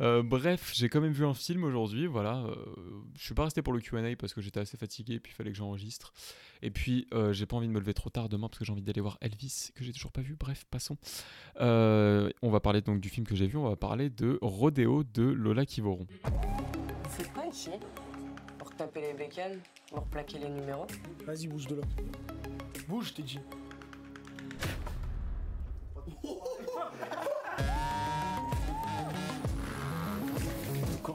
Euh, 0.00 0.22
bref, 0.22 0.72
j'ai 0.74 0.88
quand 0.88 1.00
même 1.00 1.12
vu 1.12 1.24
un 1.24 1.34
film 1.34 1.64
aujourd'hui. 1.64 2.06
Voilà, 2.06 2.44
euh, 2.44 2.54
je 3.16 3.24
suis 3.24 3.34
pas 3.34 3.44
resté 3.44 3.62
pour 3.62 3.72
le 3.72 3.80
Q&A 3.80 4.14
parce 4.16 4.34
que 4.34 4.40
j'étais 4.40 4.60
assez 4.60 4.76
fatigué 4.76 5.14
et 5.14 5.20
puis 5.20 5.32
il 5.32 5.34
fallait 5.34 5.50
que 5.50 5.56
j'enregistre. 5.56 6.12
Et 6.62 6.70
puis 6.70 7.06
euh, 7.12 7.32
j'ai 7.32 7.46
pas 7.46 7.56
envie 7.56 7.66
de 7.66 7.72
me 7.72 7.80
lever 7.80 7.94
trop 7.94 8.10
tard 8.10 8.28
demain 8.28 8.48
parce 8.48 8.58
que 8.58 8.64
j'ai 8.64 8.72
envie 8.72 8.82
d'aller 8.82 9.00
voir 9.00 9.18
Elvis 9.20 9.70
que 9.74 9.84
j'ai 9.84 9.92
toujours 9.92 10.12
pas 10.12 10.20
vu. 10.20 10.36
Bref, 10.38 10.64
passons. 10.70 10.96
Euh, 11.60 12.30
on 12.40 12.50
va 12.50 12.60
parler 12.60 12.80
donc 12.80 13.00
du 13.00 13.08
film 13.08 13.26
que 13.26 13.34
j'ai 13.34 13.46
vu. 13.46 13.56
On 13.58 13.68
va 13.68 13.76
parler 13.76 14.10
de 14.10 14.38
Rodéo 14.40 15.02
de 15.02 15.22
Lola 15.22 15.66
Kivoron. 15.66 16.06
Faites 17.08 17.32
quoi 17.32 17.46
ici? 17.46 17.70
Pour 18.58 18.74
taper 18.74 19.00
les 19.00 19.14
bécanes 19.14 19.58
Pour 19.88 20.04
plaquer 20.04 20.38
les 20.38 20.48
numéros? 20.48 20.86
Vas-y, 21.26 21.48
bouge 21.48 21.66
de 21.66 21.76
là. 21.76 21.82
Bouge, 22.88 23.12
t'ai 23.14 23.22
dit. 23.22 23.40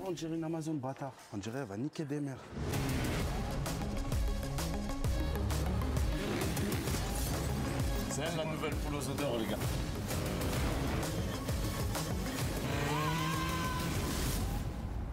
On 0.08 0.12
dirait 0.12 0.36
une 0.36 0.44
Amazon 0.44 0.76
bâtard 0.76 1.14
On 1.34 1.38
dirait 1.38 1.60
elle 1.60 1.68
va 1.68 1.78
niquer 1.78 2.06
des 2.06 2.22
mères. 2.22 2.38
C'est 8.10 8.22
elle 8.22 8.38
la 8.38 8.46
nouvelle 8.46 8.74
poule 8.76 8.96
aux 8.96 9.10
odeurs, 9.10 9.38
les 9.38 9.48
gars. 9.48 9.58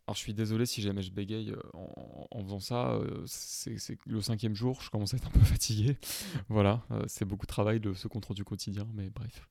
Alors 0.07 0.15
je 0.15 0.21
suis 0.21 0.35
désolé 0.35 0.65
si 0.67 0.81
jamais 0.81 1.03
je 1.03 1.11
bégaye 1.11 1.51
euh, 1.51 1.61
en, 1.73 2.29
en 2.31 2.43
faisant 2.45 2.61
ça, 2.61 2.91
euh, 2.93 3.23
c'est 3.27 3.77
le 4.07 4.21
cinquième 4.21 4.55
jour, 4.55 4.81
je 4.83 4.91
commence 4.91 5.15
à 5.15 5.17
être 5.17 5.27
un 5.29 5.31
peu 5.31 5.41
fatigué. 5.45 5.97
voilà, 6.49 6.83
euh, 6.91 7.03
c'est 7.07 7.25
beaucoup 7.25 7.47
de 7.47 7.51
travail 7.51 7.81
de 7.81 7.95
ce 7.95 8.07
compte 8.07 8.27
rendu 8.27 8.45
quotidien, 8.45 8.87
mais 8.95 9.09
bref. 9.11 9.49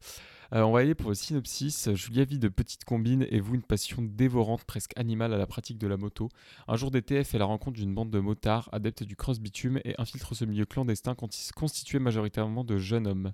Euh, 0.54 0.62
on 0.62 0.72
va 0.72 0.82
aller 0.82 0.94
pour 0.94 1.10
le 1.10 1.16
synopsis. 1.16 1.92
Julia 1.94 2.26
vit 2.26 2.38
de 2.38 2.48
petites 2.48 2.86
combines 2.86 3.26
et 3.30 3.40
vous 3.40 3.56
une 3.56 3.64
passion 3.64 4.04
dévorante, 4.04 4.64
presque 4.66 4.92
animale 4.98 5.34
à 5.34 5.38
la 5.38 5.48
pratique 5.48 5.80
de 5.80 5.88
la 5.88 5.98
moto. 5.98 6.30
Un 6.68 6.76
jour 6.76 6.92
d'été, 6.92 7.16
elle 7.16 7.26
fait 7.26 7.40
la 7.40 7.46
rencontre 7.46 7.78
d'une 7.78 7.96
bande 7.96 8.12
de 8.12 8.20
motards 8.20 8.70
adeptes 8.72 9.04
du 9.04 9.16
cross-bitume 9.16 9.80
et 9.84 9.96
infiltre 9.98 10.36
ce 10.36 10.46
milieu 10.46 10.66
clandestin 10.66 11.16
constitué 11.56 11.98
majoritairement 11.98 12.64
de 12.64 12.78
jeunes 12.78 13.08
hommes, 13.08 13.34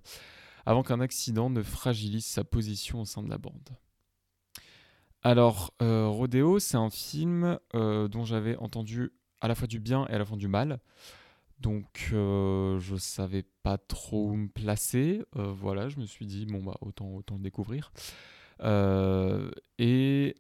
avant 0.66 0.82
qu'un 0.82 1.02
accident 1.02 1.50
ne 1.50 1.62
fragilise 1.62 2.26
sa 2.26 2.46
position 2.46 3.02
au 3.02 3.06
sein 3.06 3.22
de 3.22 3.30
la 3.30 3.38
bande. 3.38 3.70
Alors, 5.22 5.74
euh, 5.82 6.08
Rodéo, 6.08 6.60
c'est 6.60 6.78
un 6.78 6.90
film 6.90 7.60
euh, 7.76 8.08
dont 8.08 8.24
j'avais 8.24 8.56
entendu 8.56 9.12
à 9.42 9.50
la 9.50 9.56
fois 9.56 9.68
du 9.68 9.80
bien 9.80 10.08
et 10.08 10.14
à 10.14 10.18
la 10.18 10.26
fois 10.26 10.38
du 10.38 10.48
mal. 10.48 10.80
Donc, 11.60 12.10
euh, 12.14 12.80
je 12.80 12.96
savais 12.96 13.44
pas 13.64 13.78
trop 13.78 14.30
où 14.30 14.36
me 14.36 14.48
placer. 14.48 15.22
Euh, 15.36 15.52
voilà, 15.52 15.90
je 15.90 16.00
me 16.00 16.06
suis 16.06 16.26
dit, 16.26 16.46
bon, 16.46 16.64
bah, 16.64 16.78
autant, 16.82 17.22
le 17.32 17.40
découvrir. 17.40 17.92
Euh, 18.62 19.52
et 19.78 20.36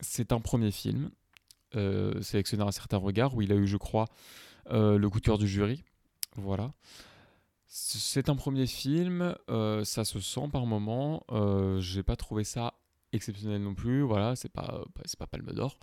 c'est 0.00 0.32
un 0.32 0.40
premier 0.40 0.70
film, 0.70 1.10
euh, 1.76 2.20
sélectionné 2.22 2.64
à 2.64 2.66
un 2.66 2.72
certain 2.72 2.96
regard, 2.96 3.34
où 3.36 3.42
il 3.42 3.52
a 3.52 3.56
eu, 3.56 3.66
je 3.66 3.76
crois, 3.76 4.06
le 4.70 5.06
coup 5.08 5.20
de 5.20 5.24
cœur 5.24 5.38
du 5.38 5.48
jury. 5.48 5.84
Voilà. 6.36 6.72
C'est 7.66 8.28
un 8.28 8.36
premier 8.36 8.66
film, 8.66 9.34
ça 9.84 10.04
se 10.04 10.20
sent 10.20 10.48
par 10.52 10.66
moment. 10.66 11.22
Euh, 11.30 11.80
J'ai 11.80 12.02
pas 12.02 12.16
trouvé 12.16 12.42
ça 12.44 12.74
exceptionnel 13.12 13.62
non 13.62 13.74
plus. 13.74 14.02
Voilà, 14.02 14.36
c'est 14.36 14.48
pas- 14.52 14.84
c'est 15.04 15.18
pas 15.18 15.26
Palme 15.26 15.52
d'Or. 15.52 15.78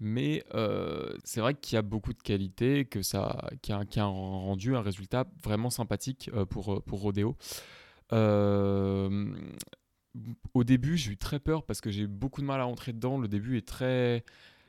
Mais 0.00 0.44
euh, 0.54 1.16
c'est 1.24 1.40
vrai 1.40 1.54
qu'il 1.54 1.76
y 1.76 1.78
a 1.78 1.82
beaucoup 1.82 2.12
de 2.12 2.22
qualités, 2.22 2.84
que 2.84 3.02
ça, 3.02 3.24
a, 3.24 3.50
qui 3.56 3.72
a 3.72 4.04
rendu 4.04 4.76
un 4.76 4.82
résultat 4.82 5.26
vraiment 5.42 5.70
sympathique 5.70 6.30
euh, 6.34 6.44
pour, 6.44 6.74
euh, 6.74 6.80
pour 6.80 7.00
Rodeo. 7.00 7.36
Au 10.54 10.64
début, 10.64 10.96
j'ai 10.96 11.12
eu 11.12 11.16
très 11.16 11.38
peur 11.38 11.64
parce 11.64 11.80
que 11.80 11.90
j'ai 11.90 12.02
eu 12.02 12.06
beaucoup 12.06 12.40
de 12.40 12.46
mal 12.46 12.60
à 12.60 12.64
rentrer 12.64 12.92
dedans. 12.92 13.18
Le 13.18 13.28
début 13.28 13.58
est 13.58 13.66
très, 13.66 14.24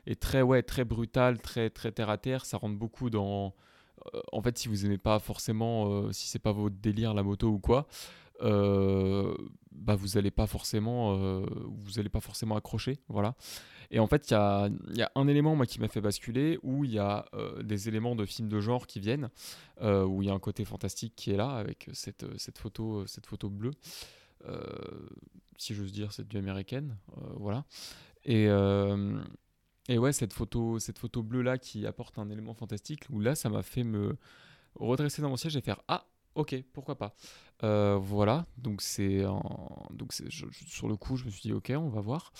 est 0.06 0.20
très, 0.20 0.42
ouais, 0.42 0.62
très 0.62 0.84
brutal, 0.84 1.40
très, 1.40 1.70
très 1.70 1.92
terre 1.92 2.10
à 2.10 2.18
terre. 2.18 2.44
Ça 2.44 2.58
rentre 2.58 2.76
beaucoup 2.76 3.10
dans. 3.10 3.54
Euh, 4.14 4.20
en 4.32 4.42
fait, 4.42 4.58
si 4.58 4.68
vous 4.68 4.86
aimez 4.86 4.98
pas 4.98 5.18
forcément, 5.18 5.90
euh, 5.90 6.12
si 6.12 6.28
c'est 6.28 6.38
pas 6.38 6.52
votre 6.52 6.76
délire 6.76 7.14
la 7.14 7.22
moto 7.22 7.48
ou 7.48 7.58
quoi, 7.58 7.86
euh, 8.42 9.34
bah 9.72 9.96
vous 9.96 10.16
allez 10.16 10.30
pas 10.30 10.46
forcément, 10.46 11.16
vous 11.42 12.08
pas 12.12 12.20
forcément 12.20 12.56
accrocher, 12.56 12.98
voilà. 13.08 13.34
Et 13.90 14.00
en 14.00 14.06
fait, 14.06 14.30
il 14.30 14.34
y 14.34 14.36
a, 14.36 14.68
y 14.94 15.02
a 15.02 15.10
un 15.14 15.28
élément 15.28 15.56
moi 15.56 15.66
qui 15.66 15.80
m'a 15.80 15.88
fait 15.88 16.00
basculer 16.00 16.58
où 16.62 16.84
il 16.84 16.92
y 16.92 16.98
a 16.98 17.24
des 17.62 17.88
éléments 17.88 18.14
de 18.14 18.26
films 18.26 18.48
de 18.48 18.60
genre 18.60 18.86
qui 18.86 19.00
viennent, 19.00 19.30
où 19.80 20.22
il 20.22 20.26
y 20.26 20.30
a 20.30 20.34
un 20.34 20.38
côté 20.38 20.64
fantastique 20.64 21.14
qui 21.16 21.30
est 21.30 21.36
là 21.36 21.50
avec 21.50 21.88
cette, 21.92 22.26
cette 22.38 22.58
photo, 22.58 23.06
cette 23.06 23.26
photo 23.26 23.48
bleue. 23.48 23.72
Si 25.56 25.74
j'ose 25.74 25.92
dire, 25.92 26.12
c'est 26.12 26.28
du 26.28 26.36
américaine, 26.36 26.96
voilà. 27.36 27.64
Et, 28.24 28.48
et 29.88 29.98
ouais, 29.98 30.12
cette 30.12 30.32
photo, 30.32 30.78
cette 30.78 30.98
photo 30.98 31.22
bleue 31.22 31.42
là 31.42 31.58
qui 31.58 31.86
apporte 31.86 32.18
un 32.18 32.28
élément 32.30 32.54
fantastique, 32.54 33.04
où 33.10 33.20
là, 33.20 33.34
ça 33.34 33.48
m'a 33.48 33.62
fait 33.62 33.84
me 33.84 34.16
redresser 34.74 35.22
dans 35.22 35.30
mon 35.30 35.36
siège 35.36 35.56
et 35.56 35.60
faire 35.60 35.80
ah, 35.88 36.06
ok, 36.38 36.62
pourquoi 36.72 36.96
pas. 36.96 37.14
Euh, 37.64 37.98
voilà, 38.00 38.46
donc 38.56 38.80
c'est 38.80 39.22
donc 39.90 40.12
sur 40.12 40.88
le 40.88 40.96
coup, 40.96 41.16
je 41.16 41.24
me 41.24 41.30
suis 41.30 41.42
dit 41.42 41.52
ok, 41.52 41.72
on 41.76 41.88
va 41.88 42.00
voir. 42.00 42.32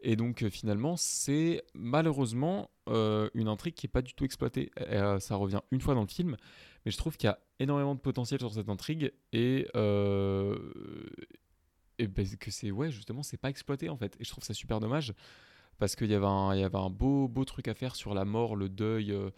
Et 0.00 0.16
donc 0.16 0.42
euh, 0.42 0.50
finalement, 0.50 0.96
c'est 0.96 1.62
malheureusement 1.74 2.70
euh, 2.88 3.28
une 3.34 3.48
intrigue 3.48 3.74
qui 3.74 3.86
est 3.86 3.90
pas 3.90 4.02
du 4.02 4.14
tout 4.14 4.24
exploitée. 4.24 4.70
Ça 5.20 5.36
revient 5.36 5.60
une 5.70 5.80
fois 5.80 5.94
dans 5.94 6.00
le 6.00 6.08
film, 6.08 6.36
mais 6.84 6.90
je 6.90 6.96
trouve 6.96 7.16
qu'il 7.16 7.28
y 7.28 7.30
a 7.30 7.38
énormément 7.58 7.94
de 7.94 8.00
potentiel 8.00 8.40
sur 8.40 8.52
cette 8.52 8.68
intrigue 8.68 9.12
et 9.32 9.66
et 11.98 12.06
ben, 12.08 12.26
que 12.40 12.50
c'est 12.50 12.70
ouais 12.70 12.90
justement 12.90 13.22
c'est 13.22 13.36
pas 13.36 13.50
exploité 13.50 13.90
en 13.90 13.96
fait 13.98 14.16
et 14.18 14.24
je 14.24 14.30
trouve 14.30 14.42
ça 14.42 14.54
super 14.54 14.80
dommage 14.80 15.12
parce 15.78 15.96
qu'il 15.96 16.10
y 16.10 16.14
avait 16.14 16.26
un 16.26 16.90
beau 16.90 17.44
truc 17.44 17.68
à 17.68 17.74
faire 17.74 17.96
sur 17.96 18.14
la 18.14 18.24
mort 18.24 18.56
le 18.56 18.68
deuil 18.68 19.12
euh, 19.12 19.30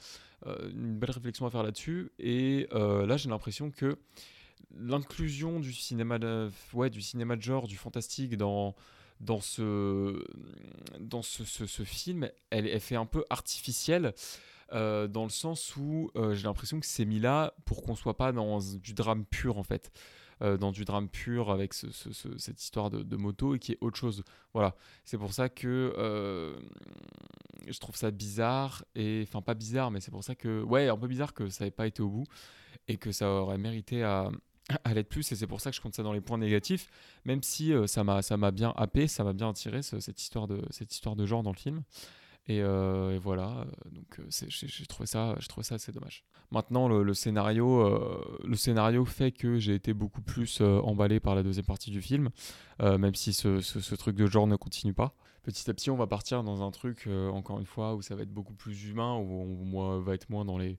euh, 0.46 0.70
une 0.70 0.98
belle 0.98 1.10
réflexion 1.10 1.46
à 1.46 1.50
faire 1.50 1.62
là-dessus. 1.62 2.12
Et 2.18 2.68
euh, 2.72 3.06
là 3.06 3.16
j'ai 3.16 3.28
l'impression 3.28 3.70
que 3.70 3.98
l'inclusion 4.76 5.60
du 5.60 5.72
cinéma 5.72 6.18
de, 6.18 6.50
du 6.88 7.00
cinéma 7.00 7.36
de 7.36 7.42
genre 7.42 7.66
du 7.66 7.76
fantastique 7.76 8.36
dans 8.36 8.74
ce 9.40 10.22
film 11.84 12.28
elle, 12.50 12.66
elle 12.66 12.80
fait 12.80 12.96
un 12.96 13.06
peu 13.06 13.24
artificielle 13.30 14.14
dans 14.72 15.22
le 15.22 15.30
sens 15.30 15.76
où 15.76 16.10
j'ai 16.32 16.42
l'impression 16.42 16.80
que 16.80 16.86
c'est 16.86 17.04
mis 17.04 17.20
là 17.20 17.54
pour 17.64 17.82
qu'on 17.82 17.94
soit 17.94 18.16
pas 18.16 18.32
dans 18.32 18.58
du 18.58 18.92
drame 18.92 19.24
pur 19.24 19.56
en 19.58 19.62
fait 19.62 19.92
euh, 20.42 20.56
dans 20.56 20.72
du 20.72 20.84
drame 20.84 21.08
pur 21.08 21.50
avec 21.50 21.74
ce- 21.74 21.90
ce- 21.90 22.12
ce- 22.12 22.38
cette 22.38 22.62
histoire 22.62 22.90
de, 22.90 23.16
moto 23.16 23.54
et 23.54 23.58
qui 23.58 23.72
est 23.72 23.78
autre 23.80 23.96
chose. 23.96 24.22
Voilà, 24.52 24.74
c'est 25.04 25.18
pour 25.18 25.32
ça 25.32 25.48
que 25.48 25.94
euh, 25.98 26.56
je 27.66 27.78
trouve 27.78 27.96
ça 27.96 28.10
bizarre 28.10 28.84
et 28.94 29.24
enfin 29.26 29.40
pas 29.42 29.54
bizarre, 29.54 29.90
mais 29.90 30.00
c'est 30.00 30.10
pour 30.10 30.24
ça 30.24 30.34
que 30.34 30.62
ouais 30.62 30.88
un 30.88 30.96
peu 30.96 31.06
bizarre 31.08 31.32
que 31.34 31.48
ça 31.48 31.64
n'ait 31.64 31.70
pas 31.70 31.86
été 31.86 32.02
au 32.02 32.08
bout 32.08 32.26
et 32.88 32.96
que 32.96 33.12
ça 33.12 33.28
aurait 33.30 33.58
mérité 33.58 34.02
à 34.02 34.30
à 34.84 34.94
l'être 34.94 35.10
plus 35.10 35.30
et 35.30 35.36
c'est 35.36 35.46
pour 35.46 35.60
ça 35.60 35.68
que 35.70 35.76
je 35.76 35.80
compte 35.82 35.94
ça 35.94 36.02
dans 36.02 36.14
les 36.14 36.22
points 36.22 36.38
négatifs 36.38 36.88
même 37.26 37.42
si 37.42 37.70
euh, 37.74 37.86
ça 37.86 38.02
m'a 38.02 38.22
ça 38.22 38.38
m'a 38.38 38.50
bien 38.50 38.72
happé 38.78 39.06
ça 39.08 39.22
m'a 39.22 39.34
bien 39.34 39.50
attiré 39.50 39.82
ce- 39.82 40.00
cette 40.00 40.22
histoire 40.22 40.46
de 40.48 40.62
cette 40.70 40.90
histoire 40.94 41.16
de 41.16 41.26
genre 41.26 41.42
dans 41.42 41.52
le 41.52 41.58
film 41.58 41.82
et, 42.46 42.60
euh, 42.60 43.14
et 43.14 43.18
voilà 43.18 43.48
euh, 43.48 43.90
donc 43.90 44.20
euh, 44.20 44.24
j'ai 44.28 44.86
trouvé 44.86 45.06
ça 45.06 45.34
trouvé 45.48 45.64
ça 45.64 45.76
assez 45.76 45.92
dommage 45.92 46.24
Maintenant, 46.50 46.86
le, 46.86 47.14
scénario, 47.14 47.98
le 48.44 48.54
scénario 48.54 49.04
fait 49.04 49.32
que 49.32 49.58
j'ai 49.58 49.74
été 49.74 49.92
beaucoup 49.92 50.20
plus 50.20 50.60
emballé 50.60 51.18
par 51.18 51.34
la 51.34 51.42
deuxième 51.42 51.64
partie 51.64 51.90
du 51.90 52.00
film, 52.00 52.30
même 52.80 53.14
si 53.16 53.32
ce, 53.32 53.94
truc 53.96 54.14
de 54.14 54.26
genre 54.26 54.46
ne 54.46 54.54
continue 54.54 54.92
pas. 54.92 55.16
Petit 55.42 55.68
à 55.68 55.74
petit, 55.74 55.90
on 55.90 55.96
va 55.96 56.06
partir 56.06 56.44
dans 56.44 56.62
un 56.62 56.70
truc, 56.70 57.08
encore 57.32 57.58
une 57.58 57.66
fois, 57.66 57.96
où 57.96 58.02
ça 58.02 58.14
va 58.14 58.22
être 58.22 58.32
beaucoup 58.32 58.54
plus 58.54 58.84
humain, 58.84 59.16
où 59.16 59.76
on 59.76 59.98
va 59.98 60.14
être 60.14 60.30
moins 60.30 60.44
dans 60.44 60.56
les, 60.56 60.78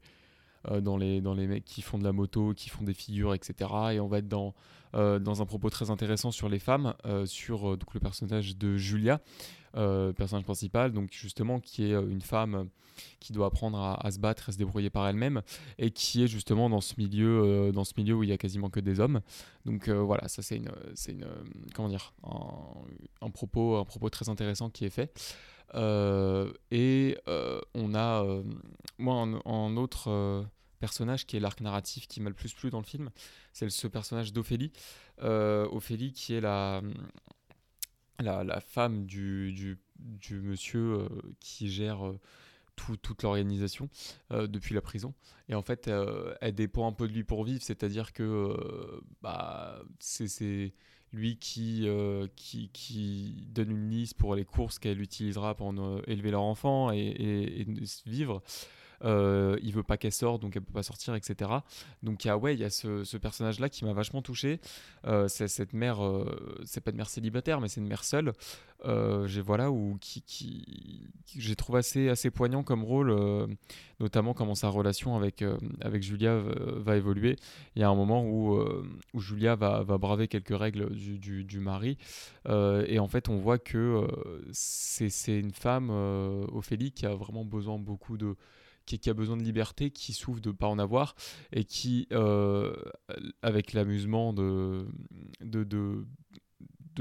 dans, 0.79 0.95
les, 0.95 1.19
dans 1.19 1.33
les 1.33 1.45
mecs 1.45 1.65
qui 1.65 1.81
font 1.81 1.97
de 1.97 2.05
la 2.05 2.13
moto, 2.13 2.53
qui 2.55 2.69
font 2.69 2.85
des 2.85 2.93
figures, 2.93 3.33
etc. 3.33 3.69
Et 3.93 3.99
on 3.99 4.07
va 4.07 4.19
être 4.19 4.29
dans, 4.29 4.53
dans 4.93 5.41
un 5.41 5.45
propos 5.45 5.69
très 5.69 5.89
intéressant 5.91 6.31
sur 6.31 6.47
les 6.47 6.59
femmes, 6.59 6.93
sur 7.25 7.75
donc, 7.75 7.93
le 7.93 7.99
personnage 7.99 8.55
de 8.55 8.77
Julia, 8.77 9.19
euh, 9.75 10.13
personnage 10.13 10.45
principal, 10.45 10.93
donc 10.93 11.11
justement 11.11 11.59
qui 11.59 11.89
est 11.89 11.93
euh, 11.93 12.07
une 12.09 12.21
femme 12.21 12.55
euh, 12.55 12.63
qui 13.19 13.33
doit 13.33 13.47
apprendre 13.47 13.77
à, 13.77 14.09
se 14.09 14.19
battre, 14.19 14.47
à 14.47 14.51
se 14.53 14.57
débrouiller 14.57 14.89
par 14.89 15.05
elle-même, 15.05 15.41
et 15.77 15.91
qui 15.91 16.23
est 16.23 16.27
justement 16.27 16.69
dans 16.69 16.79
ce 16.79 16.93
milieu, 16.97 17.71
dans 17.73 17.83
ce 17.83 17.91
milieu 17.97 18.13
où 18.13 18.23
il 18.23 18.29
y 18.29 18.31
a 18.31 18.37
quasiment 18.37 18.69
que 18.69 18.79
des 18.79 19.01
hommes. 19.01 19.19
Donc 19.65 19.89
voilà, 19.89 20.29
ça 20.29 20.41
c'est 20.41 20.55
une, 20.55 20.71
c'est 20.93 21.11
une, 21.11 21.27
comment 21.73 21.89
dire, 21.89 22.13
un, 23.19 23.29
propos, 23.31 23.75
un 23.75 23.83
propos 23.83 24.09
très 24.09 24.29
intéressant 24.29 24.69
qui 24.69 24.85
est 24.85 24.89
fait. 24.89 25.11
Et 26.71 27.17
on 27.73 27.95
a, 27.95 28.41
moi, 28.97 29.15
un, 29.43 29.75
autre 29.75 30.45
personnage 30.79 31.25
qui 31.25 31.35
est 31.35 31.41
l'arc 31.41 31.59
narratif 31.59 32.07
qui 32.07 32.21
m'a 32.21 32.29
le 32.29 32.35
plus 32.35 32.53
plu 32.53 32.69
dans 32.69 32.79
le 32.79 32.85
film, 32.85 33.09
c'est 33.51 33.69
ce 33.69 33.87
personnage 33.87 34.31
d'Ophélie. 34.31 34.71
Ophélie 35.21 36.13
qui 36.13 36.33
est 36.33 36.41
la, 36.41 36.81
la, 38.19 38.59
femme 38.61 39.05
du, 39.05 39.51
du, 39.53 39.77
monsieur 40.41 40.99
euh, 40.99 41.09
qui 41.39 41.69
gère 41.69 42.05
euh, 42.05 42.19
tout- 42.75 42.97
toute 42.97 43.23
l'organisation 43.23 43.89
euh, 44.31 44.47
depuis 44.47 44.75
la 44.75 44.81
prison. 44.81 45.13
Et 45.49 45.55
en 45.55 45.61
fait, 45.61 45.89
elle 46.41 46.55
dépend 46.55 46.87
un 46.87 46.93
peu 46.93 47.07
de 47.07 47.13
lui 47.13 47.23
pour 47.23 47.43
vivre, 47.43 47.61
c'est-à-dire 47.63 48.13
que 48.13 48.55
bah, 49.21 49.81
c'est- 49.99 50.73
lui 51.13 51.37
qui, 51.37 51.87
qui, 52.35 52.69
qui 52.73 53.47
donne 53.51 53.71
une 53.71 53.89
liste 53.89 54.15
pour 54.17 54.35
les 54.35 54.43
courses 54.43 54.79
qu'elle 54.79 54.99
utilisera 54.99 55.55
pour 55.55 55.73
élever 56.07 56.31
leur 56.31 56.41
enfant 56.41 56.91
et 56.91 57.65
vivre. 58.05 58.43
Euh, 59.03 59.57
il 59.61 59.73
veut 59.73 59.83
pas 59.83 59.97
qu'elle 59.97 60.11
sorte, 60.11 60.41
donc 60.41 60.55
elle 60.55 60.61
peut 60.61 60.73
pas 60.73 60.83
sortir, 60.83 61.15
etc. 61.15 61.51
Donc 62.03 62.23
il 62.23 62.27
y 62.27 62.31
a, 62.31 62.37
ouais, 62.37 62.53
il 62.53 62.59
y 62.59 62.63
a 62.63 62.69
ce, 62.69 63.17
personnage-là 63.17 63.69
qui 63.69 63.85
m'a 63.85 63.93
vachement 63.93 64.21
touché. 64.21 64.59
Euh, 65.05 65.27
c'est 65.27 65.47
cette 65.47 65.73
mère, 65.73 66.03
euh, 66.03 66.61
c'est 66.65 66.81
pas 66.81 66.91
une 66.91 66.97
mère 66.97 67.09
célibataire, 67.09 67.61
mais 67.61 67.67
c'est 67.67 67.81
une 67.81 67.87
mère 67.87 68.03
seule. 68.03 68.33
J'ai 69.25 69.41
voilà 69.41 69.71
où 69.71 69.97
qui, 69.99 70.21
qui, 70.21 71.07
j'ai 71.35 71.55
trouvé 71.55 71.79
assez 71.79 72.07
assez 72.07 72.29
poignant 72.29 72.61
comme 72.61 72.83
rôle, 72.83 73.15
notamment 73.99 74.35
comment 74.35 74.53
sa 74.53 74.69
relation 74.69 75.15
avec 75.15 75.43
avec 75.81 76.03
Julia 76.03 76.37
va 76.37 76.95
évoluer. 76.95 77.35
Il 77.75 77.81
y 77.81 77.83
a 77.83 77.89
un 77.89 77.95
moment 77.95 78.23
où 78.23 78.63
où 79.13 79.19
Julia 79.19 79.55
va, 79.55 79.81
va 79.81 79.97
braver 79.97 80.27
quelques 80.27 80.55
règles 80.55 80.91
du, 80.91 81.17
du, 81.17 81.43
du 81.43 81.59
mari 81.59 81.97
et 82.47 82.99
en 82.99 83.07
fait 83.07 83.27
on 83.27 83.37
voit 83.37 83.57
que 83.57 84.05
c'est 84.51 85.39
une 85.39 85.53
femme 85.53 85.89
Ophélie 86.53 86.91
qui 86.91 87.07
a 87.07 87.15
vraiment 87.15 87.43
besoin 87.43 87.79
beaucoup 87.79 88.17
de 88.17 88.35
qui, 88.85 89.09
a 89.09 89.13
besoin 89.13 89.37
de 89.37 89.43
liberté, 89.43 89.91
qui 89.91 90.13
souffre 90.13 90.41
de 90.41 90.51
pas 90.51 90.67
en 90.67 90.79
avoir 90.79 91.15
et 91.51 91.63
qui, 91.63 92.07
euh, 92.11 92.73
avec 93.41 93.73
l'amusement 93.73 94.33
de, 94.33 94.87
de, 95.41 95.63
de, 95.63 96.05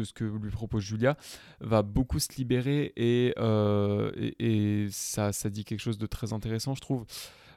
ce 0.04 0.12
que 0.12 0.24
lui 0.24 0.50
propose 0.50 0.82
Julia, 0.82 1.16
va 1.60 1.82
beaucoup 1.82 2.18
se 2.18 2.28
libérer 2.36 2.92
et, 2.96 3.34
euh, 3.38 4.10
et, 4.38 4.88
ça, 4.90 5.32
ça 5.32 5.50
dit 5.50 5.64
quelque 5.64 5.80
chose 5.80 5.98
de 5.98 6.06
très 6.06 6.32
intéressant, 6.32 6.74
je 6.74 6.80
trouve. 6.80 7.04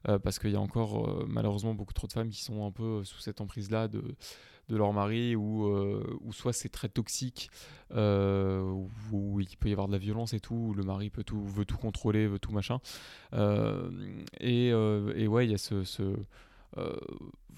euh, 0.08 0.20
parce 0.20 0.38
qu'il 0.38 0.52
y 0.52 0.56
a 0.56 0.62
encore 0.62 1.26
malheureusement 1.28 1.74
beaucoup 1.74 1.94
trop 1.94 2.08
de 2.08 2.14
femmes 2.14 2.30
qui 2.30 2.44
sont 2.44 2.66
un 2.66 2.72
peu 2.72 3.04
sous 3.04 3.20
cette 3.20 3.42
emprise-là 3.42 3.88
de, 3.88 4.04
de 4.70 4.78
leur 4.78 4.94
mari, 4.94 5.36
ou 5.36 5.68
euh, 5.68 6.04
ou 6.22 6.34
soit 6.34 6.54
c'est 6.54 6.70
très 6.70 6.90
toxique, 6.90 7.50
euh, 7.94 8.62
où, 9.12 9.40
il 9.40 9.58
peut 9.58 9.70
y 9.70 9.72
avoir 9.72 9.88
de 9.88 9.94
la 9.94 9.98
violence 9.98 10.34
et 10.34 10.40
tout, 10.40 10.56
où 10.56 10.74
le 10.74 10.84
mari 10.84 11.10
peut 11.10 11.24
tout, 11.24 11.44
veut 11.46 11.66
tout 11.66 11.78
contrôler, 11.78 12.28
veut 12.28 12.40
tout 12.40 12.52
machin. 12.52 12.80
Euh, 13.34 13.90
et, 14.40 14.68
et 14.70 15.28
ouais, 15.28 15.46
il 15.46 15.52
y 15.52 15.56
a 15.56 15.58
ce. 15.58 16.16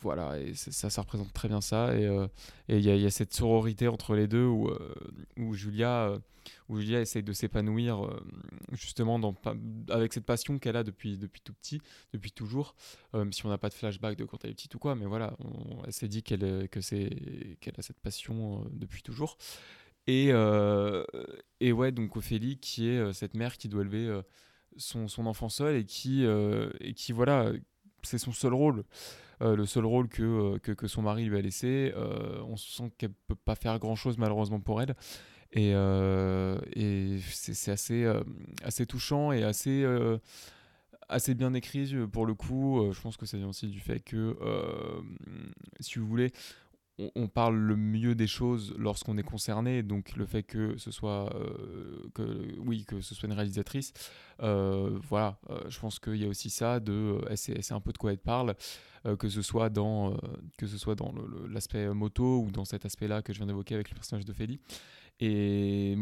Voilà, 0.02 0.40
et 0.40 0.54
ça, 0.54 0.90
ça 0.90 1.02
représente 1.02 1.34
très 1.34 1.48
bien 1.48 1.62
ça. 1.62 1.96
Et 1.98 2.06
euh, 2.06 2.28
il 2.70 2.80
y, 2.80 2.90
a- 3.06 3.10
cette 3.10 3.34
sororité 3.34 3.88
entre 3.88 4.16
les 4.16 4.28
deux 4.28 4.46
où, 4.46 4.70
euh, 4.70 4.96
où, 5.38 5.54
Julia, 5.54 6.10
euh, 6.10 6.20
où 6.70 6.80
Julia 6.80 7.02
essaye 7.02 7.24
de 7.24 7.34
s'épanouir 7.34 8.06
euh, 8.06 8.20
justement 8.72 9.20
avec 9.90 10.14
cette 10.14 10.26
passion 10.26 10.58
qu'elle 10.60 10.78
a 10.78 10.84
depuis, 10.84 11.18
depuis 11.18 11.42
tout 11.42 11.54
petit, 11.54 11.82
depuis 12.14 12.32
toujours. 12.32 12.76
Euh, 13.14 13.20
même 13.20 13.34
si 13.34 13.46
on 13.46 13.50
n'a 13.50 13.58
pas 13.58 13.70
de 13.70 13.74
flashback 13.74 14.18
de 14.18 14.26
quand 14.26 14.44
elle 14.46 14.52
est 14.52 14.54
petite 14.54 14.76
ou 14.76 14.80
quoi, 14.80 14.96
mais 14.96 15.06
voilà, 15.06 15.36
on- 15.40 15.84
elle 15.86 15.94
s'est 15.94 16.08
dit 16.08 16.24
qu'elle 16.24 16.44
euh, 16.44 16.68
que 16.68 16.80
a 16.80 17.82
cette 17.82 18.00
passion 18.00 18.62
euh, 18.62 18.70
depuis 18.72 19.02
toujours. 19.02 19.38
Et, 20.08 20.30
euh, 20.32 21.04
et 21.60 21.72
ouais, 21.72 21.92
donc 21.92 22.16
Ophélie, 22.16 22.58
qui 22.58 22.88
est 22.90 22.98
euh, 22.98 23.14
cette 23.14 23.36
mère 23.36 23.58
qui 23.58 23.68
doit 23.70 23.82
élever 23.82 24.08
euh, 24.08 24.22
son, 24.78 25.08
son 25.08 25.26
enfant 25.26 25.50
seul 25.50 25.76
et 25.76 25.86
qui, 25.86 26.26
euh, 26.26 26.70
et 26.80 26.94
qui 26.94 27.12
voilà, 27.12 27.52
c'est 28.04 28.18
son 28.18 28.32
seul 28.32 28.54
rôle. 28.54 28.84
Euh, 29.42 29.56
le 29.56 29.66
seul 29.66 29.86
rôle 29.86 30.10
que, 30.10 30.22
euh, 30.22 30.58
que, 30.60 30.88
son 30.88 31.02
mari 31.02 31.26
lui 31.26 31.38
a 31.38 31.42
laissé. 31.42 31.94
Euh, 31.96 32.42
on 32.48 32.58
sent 32.58 32.92
qu'elle 32.98 33.14
peut 33.28 33.36
pas 33.36 33.56
faire 33.56 33.80
grand 33.80 33.96
chose 33.96 34.18
malheureusement 34.18 34.60
pour 34.60 34.82
elle. 34.82 34.96
Et, 35.54 35.74
c'est 37.32 37.72
assez, 37.72 38.06
touchant 38.88 39.32
et 39.32 39.44
assez, 39.44 39.86
assez 41.08 41.34
bien 41.34 41.54
écrit 41.54 41.96
pour 42.12 42.26
le 42.26 42.34
coup. 42.34 42.90
Je 42.92 43.02
pense 43.02 43.18
que 43.18 43.26
ça 43.26 43.38
vient 43.38 43.48
aussi 43.48 43.68
du 43.68 43.80
fait 43.80 44.00
que, 44.00 44.38
si 45.80 46.00
vous 46.00 46.08
voulez, 46.08 46.32
on, 47.16 47.28
parle 47.28 47.56
le 47.56 47.76
mieux 47.76 48.16
des 48.16 48.28
choses 48.28 48.74
lorsqu'on 48.78 49.18
est 49.18 49.24
concerné. 49.24 49.84
Donc 49.84 50.16
le 50.16 50.26
fait 50.26 50.44
que 50.44 50.78
ce 50.78 50.92
soit, 50.92 51.34
euh, 51.36 52.10
que, 52.14 52.56
oui, 52.60 52.86
que 52.86 53.02
ce 53.02 53.16
soit 53.16 53.28
une 53.28 53.34
réalisatrice, 53.34 53.94
euh, 54.42 55.00
voilà, 55.10 55.40
euh, 55.50 55.62
je 55.70 55.80
pense 55.80 56.00
qu'il 56.00 56.18
y 56.18 56.26
a 56.26 56.28
aussi 56.28 56.50
ça 56.50 56.80
de, 56.80 57.20
un 57.72 57.80
peu 57.82 57.92
de 57.92 57.98
quoi 57.98 58.12
elle 58.12 58.20
parle, 58.20 58.56
que 59.18 59.30
ce 59.30 59.42
soit 59.42 59.70
dans, 59.70 60.18
que 60.58 60.68
ce 60.68 60.78
soit 60.78 60.96
dans 60.96 61.14
l'aspect 61.50 61.88
moto 61.94 62.42
ou 62.42 62.52
dans 62.52 62.66
cet 62.66 62.86
aspect-là 62.86 63.22
que 63.22 63.32
je 63.32 63.40
viens 63.40 63.48
d'évoquer 63.48 63.76
avec 63.76 63.90
le 63.90 63.96
personnage 63.96 64.26
de. 64.26 64.34
Et 65.22 65.98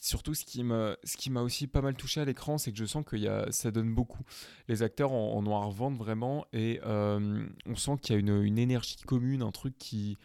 surtout, 0.00 0.34
ce 0.34 0.44
qui 0.44 0.62
m'a, 0.62 0.96
ce 1.04 1.16
qui 1.16 1.30
m'a 1.30 1.42
aussi 1.42 1.66
pas 1.66 1.80
mal 1.80 1.94
touché 1.94 2.20
à 2.20 2.24
l'écran, 2.24 2.58
c'est 2.58 2.72
que 2.72 2.78
je 2.78 2.84
sens 2.84 3.04
que 3.04 3.16
y 3.16 3.28
a, 3.28 3.50
ça 3.50 3.70
donne 3.70 3.94
beaucoup. 3.94 4.22
Les 4.68 4.82
acteurs 4.82 5.12
en, 5.12 5.36
en 5.36 5.62
à 5.62 5.64
revendre 5.66 5.98
vraiment, 5.98 6.46
et 6.52 6.80
euh, 6.84 7.46
on 7.66 7.76
sent 7.76 7.98
qu'il 8.00 8.14
y 8.14 8.16
a 8.16 8.20
une, 8.20 8.42
une 8.42 8.58
énergie 8.58 8.96
commune, 9.06 9.42
un 9.42 9.52
truc 9.52 9.76
qui, 9.78 10.16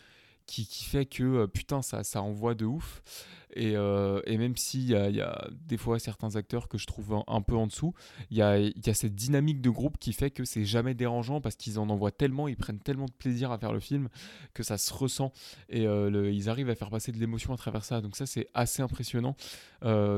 qui, 0.45 0.65
qui 0.67 0.83
fait 0.85 1.05
que 1.05 1.23
euh, 1.23 1.47
putain, 1.47 1.81
ça, 1.81 2.03
ça 2.03 2.21
envoie 2.21 2.55
de 2.55 2.65
ouf. 2.65 3.01
Et, 3.55 3.77
euh, 3.77 4.19
et 4.25 4.39
même 4.39 4.57
s'il 4.57 4.81
y 4.81 4.93
y 4.93 5.21
a 5.21 5.47
des 5.67 5.77
fois 5.77 5.99
certains 5.99 6.35
acteurs 6.37 6.67
que 6.67 6.79
je 6.79 6.87
trouve 6.87 7.21
un, 7.27 7.41
peu 7.43 7.55
en 7.55 7.67
dessous, 7.67 7.93
il 8.31 8.37
y 8.37 8.41
a, 8.41 8.57
y 8.57 8.89
a 8.89 8.93
cette 8.95 9.13
dynamique 9.13 9.61
de 9.61 9.69
groupe 9.69 9.99
qui 9.99 10.11
fait 10.11 10.31
que 10.31 10.43
c'est 10.43 10.65
jamais 10.65 10.95
dérangeant 10.95 11.39
parce 11.39 11.55
qu'ils 11.55 11.77
en 11.77 11.87
envoient 11.91 12.09
tellement, 12.09 12.47
ils 12.47 12.57
prennent 12.57 12.79
tellement 12.79 13.05
de 13.05 13.11
plaisir 13.11 13.51
à 13.51 13.59
faire 13.59 13.71
le 13.71 13.79
film 13.79 14.09
que 14.55 14.63
ça 14.63 14.79
se 14.79 14.91
ressent 14.91 15.31
et 15.69 15.85
euh, 15.85 16.09
le- 16.09 16.33
ils 16.33 16.49
arrivent 16.49 16.71
à 16.71 16.75
faire 16.75 16.89
passer 16.89 17.11
de 17.11 17.19
l'émotion 17.19 17.53
à 17.53 17.57
travers 17.57 17.85
ça. 17.85 18.01
Donc 18.01 18.15
ça 18.15 18.25
c'est 18.25 18.47
assez 18.55 18.81
impressionnant. 18.81 19.35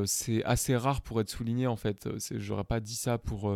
C'est 0.05 0.43
assez 0.45 0.77
rare 0.77 1.01
pour 1.01 1.19
être 1.19 1.29
souligné 1.29 1.67
en 1.67 1.75
fait. 1.75 2.07
J'aurais 2.37 2.63
pas 2.63 2.79
dit 2.79 2.95
ça 2.95 3.17
pour 3.17 3.53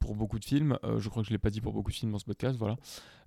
pour 0.00 0.16
beaucoup 0.16 0.40
de 0.40 0.44
films. 0.44 0.78
Je 0.98 1.08
crois 1.08 1.22
que 1.22 1.28
je 1.28 1.32
l'ai 1.32 1.38
pas 1.38 1.50
dit 1.50 1.60
pour 1.60 1.72
beaucoup 1.72 1.92
de 1.92 1.96
films 1.96 2.10
dans 2.10 2.18
ce 2.18 2.24
podcast. 2.24 2.56
Voilà. 2.58 2.76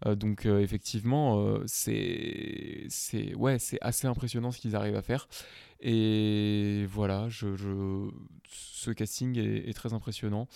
Euh, 0.05 0.15
donc 0.15 0.45
euh, 0.45 0.59
effectivement, 0.59 1.39
euh, 1.39 1.63
c'est 1.67 3.35
ouais, 3.35 3.57
assez 3.81 4.07
impressionnant 4.07 4.51
ce 4.51 4.59
qu'ils 4.59 4.75
arrivent 4.75 4.95
à 4.95 5.01
faire. 5.01 5.27
Et 5.81 6.85
voilà, 6.89 7.27
je, 7.29 8.09
ce 8.47 8.91
casting 8.91 9.37
est, 9.37 9.73
très 9.73 9.93
impressionnant. 9.93 10.47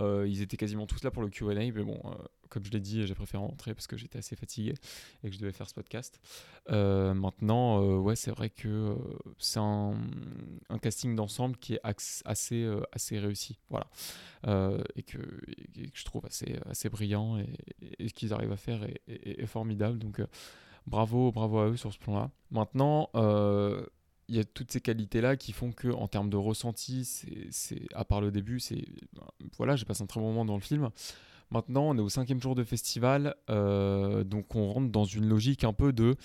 Ils 0.00 0.42
étaient 0.42 0.56
quasiment 0.56 0.86
tous 0.86 1.02
là 1.02 1.10
pour 1.10 1.22
le 1.22 1.28
Q&A, 1.28 1.54
mais 1.54 1.72
bon, 1.72 2.00
comme 2.48 2.64
je 2.64 2.70
l'ai 2.70 2.78
dit, 2.78 3.04
j'ai 3.04 3.14
préféré 3.16 3.42
rentrer 3.42 3.74
parce 3.74 3.88
que 3.88 3.96
j'étais 3.96 4.18
assez 4.18 4.36
fatigué 4.36 4.74
et 5.24 5.28
que 5.28 5.34
je 5.34 5.40
devais 5.40 5.52
faire 5.52 5.68
ce 5.68 5.74
podcast. 5.74 6.20
Maintenant, 6.68 7.98
ouais, 7.98 8.14
c'est 8.14 8.30
vrai 8.30 8.48
que 8.48 8.96
c'est 9.38 9.58
un, 9.58 9.96
casting 10.80 11.16
d'ensemble 11.16 11.56
qui 11.56 11.74
est 11.74 11.80
assez, 12.24 12.64
assez 12.92 13.18
réussi, 13.18 13.58
voilà, 13.68 13.88
et, 14.94 15.02
que, 15.02 15.18
que 15.18 15.90
je 15.92 16.04
trouve 16.04 16.24
assez, 16.24 16.56
assez 16.70 16.88
brillant 16.88 17.36
et, 17.38 17.48
et 17.98 18.08
ce 18.08 18.14
qu'ils 18.14 18.32
arrivent 18.32 18.52
à 18.52 18.56
faire 18.56 18.87
est, 19.08 19.46
formidable. 19.46 19.98
Donc, 19.98 20.20
euh, 20.20 20.26
bravo, 20.86 21.32
bravo 21.32 21.58
à 21.58 21.68
eux 21.68 21.76
sur 21.76 21.92
ce 21.92 21.98
plan-là. 21.98 22.30
Maintenant, 22.50 23.10
euh, 23.14 23.84
il 24.28 24.36
y 24.36 24.38
a 24.38 24.44
toutes 24.44 24.70
ces 24.70 24.80
qualités-là 24.80 25.36
qui 25.36 25.52
font 25.52 25.72
que, 25.72 25.88
en 25.88 26.08
termes 26.08 26.30
de 26.30 26.36
ressenti, 26.36 27.04
c'est, 27.04 27.86
à 27.94 28.04
part 28.04 28.20
le 28.20 28.30
début, 28.30 28.60
c'est 28.60 28.84
voilà, 29.56 29.76
j'ai 29.76 29.84
passé 29.84 30.02
un 30.02 30.06
très 30.06 30.20
bon 30.20 30.28
moment 30.28 30.44
dans 30.44 30.56
le 30.56 30.62
film. 30.62 30.90
Maintenant, 31.50 31.84
on 31.88 31.96
est 31.96 32.00
au 32.00 32.10
cinquième 32.10 32.40
jour 32.42 32.54
de 32.54 32.62
festival, 32.62 33.34
euh, 33.48 34.22
donc 34.22 34.54
on 34.54 34.70
rentre 34.70 34.90
dans 34.90 35.04
une 35.04 35.26
logique 35.26 35.64
un 35.64 35.72
peu 35.72 35.94
de 35.94 36.16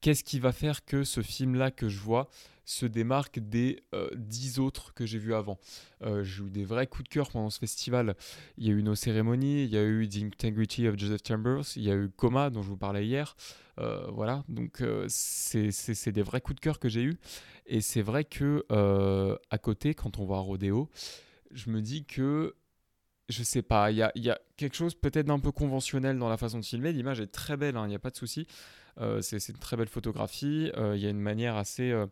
qu'est-ce 0.00 0.24
qui 0.24 0.38
va 0.38 0.52
faire 0.52 0.84
que 0.84 1.04
ce 1.04 1.20
film-là 1.20 1.70
que 1.70 1.88
je 1.88 1.98
vois 1.98 2.30
se 2.64 2.86
démarque 2.86 3.38
des 3.38 3.82
euh, 3.94 4.08
dix 4.14 4.58
autres 4.58 4.94
que 4.94 5.06
j'ai 5.06 5.18
vus 5.18 5.34
avant. 5.34 5.58
Euh, 6.02 6.22
j'ai 6.22 6.44
eu 6.44 6.50
des 6.50 6.64
vrais 6.64 6.86
coups 6.86 7.04
de 7.04 7.08
cœur 7.08 7.30
pendant 7.30 7.50
ce 7.50 7.58
festival. 7.58 8.16
Il 8.58 8.66
y 8.66 8.70
a 8.70 8.72
eu 8.72 8.82
nos 8.82 8.94
cérémonies, 8.94 9.64
il 9.64 9.70
y 9.70 9.76
a 9.76 9.84
eu 9.84 10.08
The 10.08 10.22
Integrity 10.22 10.88
of 10.88 10.98
Joseph 10.98 11.22
Chambers, 11.26 11.64
il 11.76 11.82
y 11.82 11.90
a 11.90 11.94
eu 11.94 12.08
Coma 12.08 12.50
dont 12.50 12.62
je 12.62 12.68
vous 12.68 12.76
parlais 12.76 13.06
hier. 13.06 13.36
Euh, 13.80 14.06
voilà, 14.10 14.44
donc 14.48 14.82
euh, 14.82 15.06
c'est 15.08 16.12
des 16.12 16.22
vrais 16.22 16.40
coups 16.40 16.56
de 16.56 16.60
cœur 16.60 16.78
que 16.78 16.88
j'ai 16.88 17.02
eu. 17.02 17.18
Et 17.66 17.80
c'est 17.80 18.02
vrai 18.02 18.24
que 18.24 18.64
euh, 18.70 19.36
à 19.50 19.58
côté, 19.58 19.94
quand 19.94 20.18
on 20.18 20.26
va 20.26 20.36
à 20.36 20.40
Rodéo, 20.40 20.90
je 21.50 21.70
me 21.70 21.80
dis 21.80 22.04
que 22.04 22.54
je 23.28 23.42
sais 23.42 23.62
pas, 23.62 23.90
il 23.90 23.96
y 23.96 24.02
a, 24.02 24.12
y 24.16 24.28
a 24.28 24.38
quelque 24.56 24.76
chose 24.76 24.94
peut-être 24.94 25.26
d'un 25.26 25.38
peu 25.38 25.52
conventionnel 25.52 26.18
dans 26.18 26.28
la 26.28 26.36
façon 26.36 26.58
de 26.58 26.64
filmer. 26.64 26.92
L'image 26.92 27.20
est 27.20 27.28
très 27.28 27.56
belle, 27.56 27.76
hein, 27.76 27.86
il 27.86 27.88
n'y 27.88 27.94
a 27.94 28.00
pas 28.00 28.10
de 28.10 28.16
souci. 28.16 28.46
Euh, 29.00 29.20
c'est 29.22 29.48
une 29.48 29.56
très 29.58 29.76
belle 29.76 29.88
photographie. 29.88 30.70
Euh, 30.76 30.96
Il 30.96 31.02
y 31.02 31.06
a 31.06 31.10
une 31.10 31.20
manière 31.20 31.56
assez. 31.56 31.90
euh, 31.90 32.06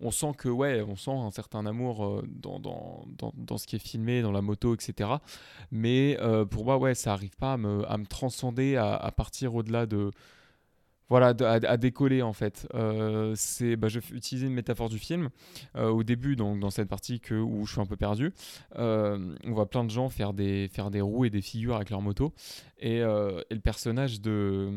on 0.00 0.10
sent 0.10 0.32
que, 0.36 0.48
ouais, 0.48 0.82
on 0.82 0.96
sent 0.96 1.10
un 1.10 1.30
certain 1.30 1.64
amour 1.66 2.22
dans, 2.26 2.58
dans, 2.58 3.04
dans, 3.18 3.32
dans 3.36 3.58
ce 3.58 3.66
qui 3.66 3.76
est 3.76 3.78
filmé, 3.78 4.20
dans 4.22 4.32
la 4.32 4.42
moto, 4.42 4.74
etc. 4.74 5.10
Mais 5.72 6.18
pour 6.50 6.66
moi, 6.66 6.76
ouais, 6.76 6.94
ça 6.94 7.14
arrive 7.14 7.34
pas 7.36 7.54
à 7.54 7.56
me, 7.56 7.90
à 7.90 7.96
me 7.96 8.04
transcender, 8.04 8.76
à, 8.76 8.94
à 8.94 9.10
partir 9.10 9.54
au-delà 9.54 9.86
de. 9.86 10.10
Voilà, 11.10 11.34
à, 11.40 11.76
décoller 11.76 12.22
en 12.22 12.32
fait. 12.32 12.68
Euh, 12.74 13.34
c'est, 13.36 13.74
bah, 13.76 13.88
je 13.88 13.98
vais 13.98 14.16
utiliser 14.16 14.46
une 14.46 14.54
métaphore 14.54 14.88
du 14.88 14.98
film. 14.98 15.28
Euh, 15.76 15.88
au 15.90 16.04
début, 16.04 16.36
donc, 16.36 16.60
dans 16.60 16.70
cette 16.70 16.88
partie 16.88 17.18
que, 17.18 17.34
où 17.34 17.66
je 17.66 17.72
suis 17.72 17.80
un 17.80 17.86
peu 17.86 17.96
perdu, 17.96 18.32
euh, 18.78 19.34
on 19.44 19.52
voit 19.52 19.68
plein 19.68 19.82
de 19.84 19.90
gens 19.90 20.08
faire 20.08 20.32
des, 20.32 20.68
faire 20.68 20.90
des 20.92 21.00
roues 21.00 21.24
et 21.24 21.30
des 21.30 21.42
figures 21.42 21.74
avec 21.74 21.90
leur 21.90 22.00
moto. 22.00 22.32
Et, 22.82 22.98
et 23.00 23.54
le 23.54 23.60
personnage 23.60 24.22
de, 24.22 24.70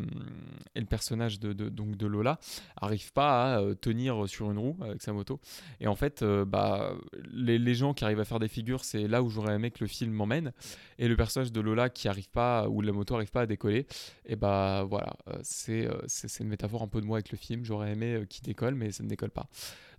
et 0.75 0.81
le 0.81 0.85
personnage 0.85 1.39
de, 1.39 1.53
de- 1.53 1.69
donc 1.69 1.95
de 1.95 2.05
Lola 2.05 2.37
arrive 2.75 3.13
pas 3.13 3.55
à 3.55 3.75
tenir 3.75 4.27
sur 4.27 4.51
une 4.51 4.57
roue 4.57 4.75
avec 4.81 5.01
sa 5.01 5.13
moto. 5.13 5.39
Et 5.79 5.87
en 5.87 5.95
fait, 5.95 6.21
bah, 6.21 6.95
les, 7.31 7.57
les 7.57 7.75
gens 7.75 7.93
qui 7.93 8.03
arrivent 8.03 8.19
à 8.19 8.25
faire 8.25 8.39
des 8.39 8.49
figures, 8.49 8.83
c'est 8.83 9.07
là 9.07 9.23
où 9.23 9.29
j'aurais 9.29 9.53
aimé 9.55 9.71
que 9.71 9.81
le 9.81 9.87
film 9.87 10.11
m'emmène. 10.11 10.51
Et 10.99 11.07
le 11.07 11.15
personnage 11.15 11.53
de 11.53 11.61
Lola 11.61 11.89
qui 11.89 12.09
arrive 12.09 12.29
pas, 12.29 12.67
où 12.67 12.81
la 12.81 12.91
moto 12.91 13.15
arrive 13.15 13.31
pas 13.31 13.41
à 13.41 13.45
décoller, 13.45 13.87
et 14.25 14.35
bah 14.35 14.85
voilà, 14.89 15.15
c'est 15.41 15.87
c'est 16.27 16.43
une 16.43 16.49
métaphore 16.49 16.81
un 16.81 16.87
peu 16.87 17.01
de 17.01 17.05
moi 17.05 17.17
avec 17.17 17.31
le 17.31 17.37
film. 17.37 17.63
J'aurais 17.65 17.91
aimé 17.91 18.13
euh, 18.13 18.25
qu'il 18.25 18.43
décolle, 18.43 18.75
mais 18.75 18.91
ça 18.91 19.03
ne 19.03 19.09
décolle 19.09 19.31
pas. 19.31 19.47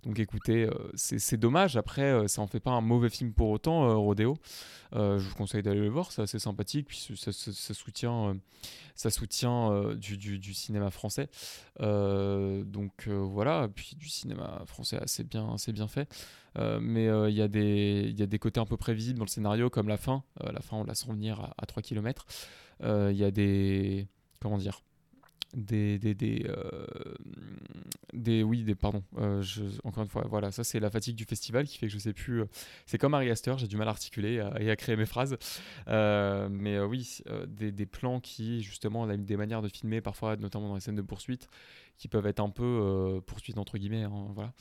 Donc 0.03 0.19
écoutez, 0.19 0.65
euh, 0.65 0.91
c'est 0.95 1.37
dommage. 1.37 1.77
Après, 1.77 2.03
euh, 2.03 2.27
ça 2.27 2.41
en 2.41 2.47
fait 2.47 2.59
pas 2.59 2.71
un 2.71 2.81
mauvais 2.81 3.09
film 3.09 3.33
pour 3.33 3.49
autant, 3.49 3.99
Rodéo. 3.99 4.37
Je 4.93 5.17
vous 5.17 5.35
conseille 5.35 5.61
d'aller 5.61 5.81
le 5.81 5.89
voir, 5.89 6.11
c'est 6.13 6.21
assez 6.21 6.39
sympathique, 6.39 6.87
puis 6.87 6.97
ça, 7.17 7.33
soutient, 7.73 8.37
ça 8.95 9.09
soutient 9.09 9.93
du, 9.95 10.53
cinéma 10.53 10.89
français. 10.89 11.27
Donc 11.81 13.09
voilà, 13.09 13.67
puis 13.75 13.97
du 13.97 14.07
cinéma 14.07 14.63
français 14.67 14.97
assez 14.97 15.25
bien, 15.25 15.53
assez 15.53 15.73
bien 15.73 15.89
fait. 15.89 16.07
Mais 16.57 17.07
il 17.29 17.33
y, 17.33 17.39
y 17.39 17.41
a 17.41 17.47
des 18.27 18.39
côtés 18.39 18.61
un 18.61 18.65
peu 18.65 18.77
prévisibles 18.77 19.19
dans 19.19 19.25
le 19.25 19.29
scénario, 19.29 19.69
comme 19.69 19.89
la 19.89 19.97
fin. 19.97 20.23
La 20.41 20.61
fin, 20.61 20.77
on 20.77 20.85
la 20.85 20.95
sent 20.95 21.11
venir 21.11 21.41
à, 21.41 21.53
à 21.57 21.65
3 21.65 21.83
km. 21.83 22.25
Il 22.83 23.17
y 23.17 23.23
a 23.25 23.31
des. 23.31 24.07
Comment 24.39 24.57
dire 24.57 24.81
des, 25.53 25.99
des, 25.99 26.13
des, 26.13 26.45
euh, 26.49 26.85
des 28.13 28.43
oui 28.43 28.63
des 28.63 28.75
pardon 28.75 29.03
euh, 29.17 29.43
encore 29.83 30.03
une 30.03 30.09
fois 30.09 30.25
voilà 30.29 30.51
ça 30.51 30.63
c'est 30.63 30.79
la 30.79 30.89
fatigue 30.89 31.15
du 31.15 31.25
festival 31.25 31.65
qui 31.65 31.77
fait 31.77 31.87
que 31.87 31.93
je 31.93 31.97
sais 31.97 32.13
plus 32.13 32.41
euh, 32.41 32.45
c'est 32.85 32.97
comme 32.97 33.13
Harry 33.13 33.29
Astor 33.29 33.57
j'ai 33.57 33.67
du 33.67 33.77
mal 33.77 33.87
à 33.87 33.91
articuler 33.91 34.43
et 34.59 34.69
à 34.69 34.75
créer 34.75 34.95
mes 34.95 35.05
phrases. 35.05 35.37
Mais 35.87 36.79
oui 36.79 37.21
des, 37.47 37.71
des 37.71 37.85
plans 37.85 38.19
qui 38.19 38.61
justement 38.61 39.07
des 39.07 39.37
manières 39.37 39.61
de 39.61 39.69
filmer 39.69 40.01
parfois 40.01 40.35
notamment 40.35 40.69
dans 40.69 40.75
les 40.75 40.81
scènes 40.81 40.95
de 40.95 41.01
poursuite 41.01 41.47
qui 41.97 42.07
peuvent 42.07 42.27
être 42.27 42.39
un 42.39 42.49
peu 42.49 42.63
euh, 42.63 43.21
poursuite 43.21 43.57
entre 43.57 43.77
guillemets 43.77 44.03
hein, 44.03 44.27
voilà 44.33 44.53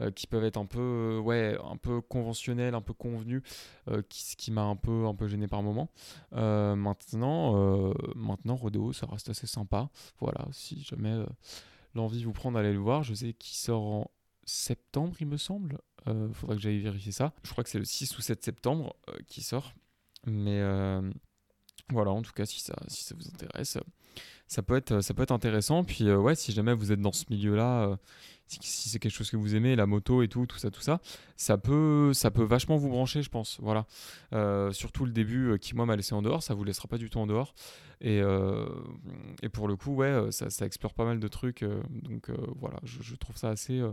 euh, 0.00 0.10
qui 0.10 0.26
peuvent 0.26 0.44
être 0.44 0.56
un 0.56 0.66
peu 0.66 0.80
euh, 0.80 1.20
ouais 1.20 1.56
un 1.64 1.76
peu 1.76 2.00
conventionnels 2.00 2.74
un 2.74 2.80
peu 2.80 2.92
convenus 2.92 3.42
euh, 3.88 4.02
qui, 4.08 4.22
ce 4.22 4.36
qui 4.36 4.50
m'a 4.50 4.62
un 4.62 4.76
peu 4.76 5.06
un 5.06 5.14
peu 5.14 5.28
gêné 5.28 5.48
par 5.48 5.62
moment. 5.62 5.90
Maintenant 6.32 7.94
maintenant 8.14 8.56
Rodeo 8.56 8.92
ça 8.92 9.06
reste 9.06 9.28
assez 9.30 9.46
sympa. 9.46 9.90
Voilà 10.20 10.46
si 10.50 10.82
jamais 10.82 11.24
l'envie 11.94 12.24
vous 12.24 12.32
prend 12.32 12.52
d'aller 12.52 12.72
le 12.72 12.78
voir 12.78 13.02
je 13.02 13.14
sais 13.14 13.32
qu'il 13.32 13.56
sort 13.56 13.82
en 13.82 14.10
septembre 14.44 15.16
il 15.20 15.26
me 15.26 15.36
semble. 15.36 15.78
Euh, 16.08 16.32
faudra 16.32 16.56
que 16.56 16.60
j'aille 16.62 16.80
vérifier 16.80 17.12
ça. 17.12 17.32
Je 17.44 17.50
crois 17.50 17.62
que 17.62 17.70
c'est 17.70 17.78
le 17.78 17.84
6 17.84 18.18
ou 18.18 18.22
7 18.22 18.42
septembre 18.42 18.96
qui 19.28 19.42
sort. 19.42 19.72
Mais 20.26 20.60
voilà 21.90 22.10
en 22.10 22.22
tout 22.22 22.32
cas 22.32 22.46
si 22.46 22.60
ça 22.60 22.74
si 22.88 23.04
ça 23.04 23.14
vous 23.18 23.26
intéresse 23.28 23.78
ça 24.46 24.62
peut 24.62 24.76
être 24.76 25.00
ça 25.00 25.14
peut 25.14 25.22
être 25.22 25.32
intéressant. 25.32 25.84
Puis 25.84 26.08
euh, 26.08 26.16
ouais 26.18 26.34
si 26.34 26.52
jamais 26.52 26.74
vous 26.74 26.92
êtes 26.92 27.00
dans 27.00 27.12
ce 27.12 27.24
milieu 27.30 27.54
là 27.56 27.98
si, 28.46 28.58
si 28.62 28.88
c'est 28.90 28.98
quelque 28.98 29.12
chose 29.14 29.30
que 29.30 29.36
vous 29.36 29.54
aimez 29.54 29.76
la 29.76 29.86
moto 29.86 30.22
et 30.22 30.28
tout 30.28 30.44
tout 30.46 30.58
ça 30.58 30.70
tout 30.70 30.82
ça 30.82 31.00
ça 31.36 31.56
peut 31.56 32.12
ça 32.12 32.30
peut 32.30 32.42
vachement 32.42 32.76
vous 32.76 32.88
brancher 32.90 33.22
je 33.22 33.30
pense. 33.30 33.58
Voilà. 33.60 33.86
Euh, 34.32 34.70
surtout 34.72 35.04
le 35.06 35.12
début 35.12 35.52
euh, 35.52 35.56
qui 35.58 35.74
moi 35.74 35.86
m'a 35.86 35.96
laissé 35.96 36.14
en 36.14 36.22
dehors 36.22 36.42
ça 36.42 36.54
vous 36.54 36.64
laissera 36.64 36.88
pas 36.88 36.98
du 36.98 37.08
tout 37.08 37.18
en 37.18 37.26
dehors. 37.26 37.54
Et, 38.00 38.20
euh, 38.20 38.66
et 39.42 39.48
pour 39.48 39.68
le 39.68 39.76
coup 39.76 39.94
ouais 39.94 40.06
euh, 40.06 40.30
ça, 40.30 40.50
ça 40.50 40.66
explore 40.66 40.92
pas 40.94 41.04
mal 41.04 41.20
de 41.20 41.28
trucs 41.28 41.62
euh, 41.62 41.82
donc 41.90 42.30
euh, 42.30 42.36
voilà 42.56 42.78
je, 42.84 43.14
trouve 43.14 43.36
ça 43.36 43.50
assez 43.50 43.78
euh, 43.78 43.92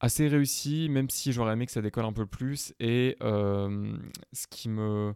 assez 0.00 0.26
réussi 0.28 0.88
même 0.90 1.08
si 1.08 1.32
j'aurais 1.32 1.52
aimé 1.52 1.66
que 1.66 1.72
ça 1.72 1.80
décolle 1.80 2.04
un 2.04 2.12
peu 2.12 2.26
plus. 2.26 2.74
Et 2.80 3.16
euh, 3.22 3.96
ce 4.32 4.46
qui 4.48 4.68
me 4.68 5.14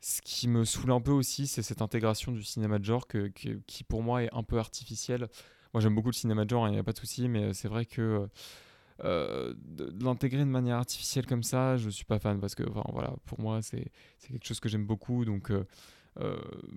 ce 0.00 0.20
qui 0.22 0.48
me 0.48 0.64
saoule 0.64 0.92
un 0.92 1.00
peu 1.00 1.12
aussi, 1.12 1.46
c'est 1.46 1.62
cette 1.62 1.82
intégration 1.82 2.32
du 2.32 2.42
cinéma 2.42 2.78
de 2.78 2.84
genre 2.84 3.06
qui, 3.06 3.84
pour 3.84 4.02
moi, 4.02 4.22
est 4.22 4.32
un 4.32 4.42
peu 4.42 4.58
artificielle. 4.58 5.28
Moi, 5.74 5.80
j'aime 5.80 5.94
beaucoup 5.94 6.08
le 6.08 6.14
cinéma 6.14 6.44
de 6.44 6.50
genre, 6.50 6.68
il 6.68 6.72
n'y 6.72 6.78
a 6.78 6.84
pas 6.84 6.92
de 6.92 6.98
souci, 6.98 7.28
mais 7.28 7.52
c'est 7.54 7.68
vrai 7.68 7.86
que 7.86 8.28
euh, 9.04 9.54
de, 9.56 9.92
l'intégrer 10.02 10.40
de 10.40 10.44
manière 10.44 10.76
artificielle 10.76 11.26
comme 11.26 11.42
ça, 11.42 11.76
je 11.76 11.90
suis 11.90 12.04
pas 12.04 12.18
fan 12.18 12.40
parce 12.40 12.54
que, 12.54 12.62
voilà, 12.92 13.14
pour 13.26 13.40
moi, 13.40 13.62
c'est 13.62 13.90
quelque 14.28 14.46
chose 14.46 14.60
que 14.60 14.68
j'aime 14.68 14.86
beaucoup. 14.86 15.24
Donc, 15.24 15.50
euh, 15.50 15.66
euh, 16.20 16.36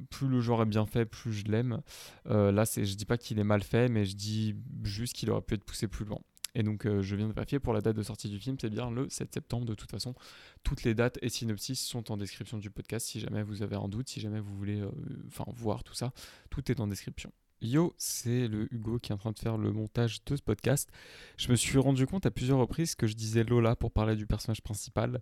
plus 0.10 0.28
le 0.28 0.42
genre 0.42 0.62
est 0.62 0.66
bien 0.66 0.86
fait, 0.86 1.06
plus 1.06 1.32
je 1.32 1.46
l'aime. 1.46 1.82
Euh, 2.28 2.52
là, 2.52 2.66
c'est, 2.66 2.86
je 2.86 2.96
dis 2.96 3.06
pas 3.06 3.18
qu'il 3.18 3.40
est 3.40 3.44
mal 3.44 3.64
fait, 3.64 3.90
mais 3.90 4.06
je 4.06 4.16
dis 4.16 4.56
juste 4.84 5.14
qu'il 5.14 5.30
aurait 5.32 5.42
pu 5.42 5.56
être 5.56 5.64
poussé 5.64 5.88
plus 5.88 6.06
loin. 6.06 6.20
Et 6.56 6.64
donc, 6.64 6.86
euh, 6.86 7.02
je 7.02 7.16
viens 7.16 7.28
de 7.28 7.34
vérifier 7.34 7.60
pour 7.60 7.74
la 7.74 7.82
date 7.82 7.96
de 7.96 8.04
sortie 8.04 8.30
du 8.30 8.40
film, 8.40 8.58
c'est 8.60 8.70
bien 8.70 8.90
le 8.92 9.10
7 9.10 9.34
septembre. 9.34 9.66
De 9.66 9.76
toute 9.76 9.92
façon, 9.92 10.16
toutes 10.64 10.84
les 10.84 10.94
dates 10.94 11.20
et 11.22 11.30
synopsis 11.30 11.80
sont 11.80 12.12
en 12.12 12.18
description 12.18 12.58
du 12.58 12.70
podcast. 12.70 13.08
Si 13.08 13.20
jamais 13.20 13.44
vous 13.44 13.62
avez 13.62 13.76
un 13.76 13.88
doute, 13.88 14.10
si 14.10 14.20
jamais 14.20 14.40
vous 14.40 14.56
voulez 14.56 14.82
euh, 14.82 14.90
voir 15.56 15.84
tout 15.84 15.94
ça, 15.94 16.12
tout 16.50 16.72
est 16.72 16.80
en 16.80 16.88
description. 16.88 17.32
Yo, 17.62 17.94
c'est 17.98 18.48
le 18.48 18.74
Hugo 18.74 19.00
qui 19.00 19.12
est 19.12 19.16
en 19.16 19.18
train 19.18 19.32
de 19.34 19.40
faire 19.40 19.58
le 19.58 19.74
montage 19.74 20.24
de 20.24 20.36
ce 20.38 20.42
podcast. 20.42 20.90
Je 21.38 21.52
me 21.52 21.58
suis 21.58 21.78
rendu 21.78 22.08
compte 22.08 22.26
à 22.26 22.32
plusieurs 22.32 22.58
reprises 22.58 22.96
que 22.96 23.06
je 23.06 23.16
disais 23.16 23.44
Lola 23.44 23.76
pour 23.76 23.92
parler 23.92 24.16
du 24.16 24.26
personnage 24.26 24.62
principal. 24.62 25.22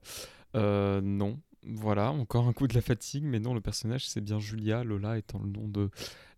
Euh, 0.55 1.01
non, 1.01 1.39
voilà, 1.69 2.11
encore 2.11 2.47
un 2.47 2.53
coup 2.53 2.67
de 2.67 2.73
la 2.73 2.81
fatigue, 2.81 3.23
mais 3.23 3.39
non, 3.39 3.53
le 3.53 3.61
personnage 3.61 4.07
c'est 4.07 4.21
bien 4.21 4.39
Julia, 4.39 4.83
Lola 4.83 5.17
étant 5.17 5.39
le 5.39 5.49
nom 5.49 5.67
de 5.67 5.89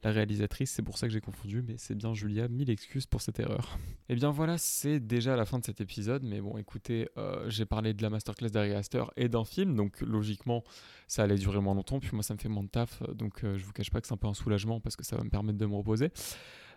la 0.03 0.11
réalisatrice, 0.11 0.71
c'est 0.71 0.81
pour 0.81 0.97
ça 0.97 1.07
que 1.07 1.13
j'ai 1.13 1.21
confondu, 1.21 1.61
mais 1.61 1.75
c'est 1.77 1.95
bien 1.95 2.13
Julia, 2.13 2.47
mille 2.47 2.69
excuses 2.69 3.05
pour 3.05 3.21
cette 3.21 3.39
erreur. 3.39 3.77
Et 4.07 4.15
bien 4.15 4.31
voilà, 4.31 4.57
c'est 4.57 4.99
déjà 4.99 5.35
la 5.35 5.45
fin 5.45 5.59
de 5.59 5.65
cet 5.65 5.81
épisode, 5.81 6.23
mais 6.23 6.39
bon, 6.39 6.57
écoutez, 6.57 7.09
euh, 7.17 7.49
j'ai 7.49 7.65
parlé 7.65 7.93
de 7.93 8.01
la 8.01 8.09
masterclass 8.09 8.49
d'Ari 8.49 8.73
Aster 8.73 9.03
et 9.17 9.27
d'un 9.27 9.45
film, 9.45 9.75
donc 9.75 9.99
logiquement, 10.01 10.63
ça 11.07 11.23
allait 11.23 11.35
durer 11.35 11.59
moins 11.59 11.75
longtemps, 11.75 11.99
puis 11.99 12.11
moi 12.13 12.23
ça 12.23 12.33
me 12.33 12.39
fait 12.39 12.49
moins 12.49 12.63
de 12.63 12.69
taf, 12.69 13.03
donc 13.13 13.43
euh, 13.43 13.57
je 13.57 13.65
vous 13.65 13.73
cache 13.73 13.91
pas 13.91 13.99
que 13.99 14.07
c'est 14.07 14.13
un 14.13 14.17
peu 14.17 14.27
un 14.27 14.33
soulagement 14.33 14.79
parce 14.79 14.95
que 14.95 15.05
ça 15.05 15.17
va 15.17 15.23
me 15.23 15.29
permettre 15.29 15.57
de 15.57 15.65
me 15.65 15.75
reposer. 15.75 16.11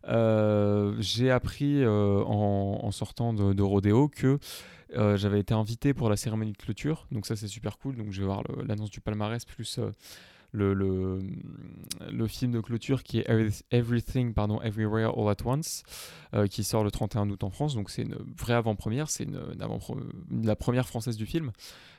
Euh, 0.08 0.94
j'ai 0.98 1.30
appris 1.30 1.82
euh, 1.82 2.22
en, 2.24 2.90
sortant 2.90 3.32
de, 3.32 3.52
de 3.52 3.62
Rodéo 3.62 4.08
que 4.08 4.38
euh, 4.96 5.16
j'avais 5.16 5.40
été 5.40 5.54
invité 5.54 5.94
pour 5.94 6.10
la 6.10 6.16
cérémonie 6.16 6.52
de 6.52 6.58
clôture, 6.58 7.06
donc 7.10 7.26
ça 7.26 7.36
c'est 7.36 7.48
super 7.48 7.78
cool. 7.78 7.96
Donc 7.96 8.12
je 8.12 8.20
vais 8.20 8.26
voir 8.26 8.42
l'annonce 8.66 8.90
du 8.90 9.00
palmarès 9.00 9.44
plus 9.44 9.78
le, 10.52 11.18
film 12.28 12.52
de 12.52 12.60
clôture 12.60 13.02
qui 13.02 13.20
est 13.20 13.28
Every- 13.28 13.62
Everything 13.70 14.34
pardon, 14.34 14.60
Everywhere 14.60 15.18
All 15.18 15.28
at 15.30 15.46
Once, 15.46 15.82
qui 16.50 16.62
sort 16.62 16.84
le 16.84 16.90
31 16.90 17.30
août 17.30 17.42
en 17.44 17.50
France. 17.50 17.74
Donc 17.74 17.88
c'est 17.88 18.02
une 18.02 18.18
vraie 18.38 18.54
avant-première, 18.54 19.08
c'est 19.08 19.26
la 20.30 20.56
première 20.56 20.86
française 20.88 21.16
du 21.16 21.26
film. 21.26 21.52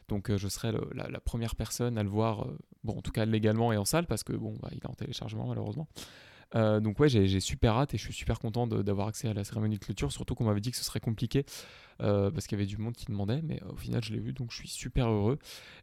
Donc 0.10 0.36
je 0.36 0.48
serai 0.50 0.72
la, 0.94 1.20
première 1.20 1.56
personne 1.56 1.98
à 1.98 2.04
le 2.04 2.10
voir, 2.10 2.48
bon 2.84 2.98
en 2.98 3.02
tout 3.02 3.12
cas 3.12 3.26
légalement 3.26 3.74
et 3.74 3.78
en 3.78 3.86
salle, 3.86 4.06
parce 4.06 4.24
que 4.24 4.34
bon, 4.34 4.54
bah, 4.62 4.70
il 4.72 4.78
est 4.78 4.86
en 4.86 4.94
téléchargement 4.94 5.48
malheureusement. 5.48 5.88
Euh, 6.56 6.80
donc 6.80 7.00
ouais, 7.00 7.10
j'ai 7.10 7.40
super 7.40 7.76
hâte 7.78 7.94
et 7.94 7.98
je 7.98 8.04
suis 8.04 8.14
super 8.14 8.40
content 8.40 8.68
d'avoir 8.68 9.08
accès 9.08 9.28
à 9.28 9.34
la 9.34 9.44
cérémonie 9.44 9.80
de 9.80 9.84
clôture, 9.84 10.12
surtout 10.12 10.36
qu'on 10.36 10.46
m'avait 10.46 10.62
dit 10.62 10.72
que 10.72 10.78
ce 10.78 10.84
serait 10.84 11.00
compliqué 11.00 11.46
euh, 12.02 12.32
parce 12.32 12.48
qu'il 12.48 12.58
y 12.58 12.62
avait 12.62 12.68
du 12.68 12.78
monde 12.78 12.94
qui 12.94 13.06
demandait, 13.06 13.42
mais 13.42 13.62
au 13.64 13.76
final 13.76 14.04
je 14.04 14.14
l'ai 14.14 14.20
vu, 14.20 14.34
donc 14.34 14.52
je 14.52 14.58
suis 14.58 14.70
super 14.70 15.10
heureux. 15.10 15.40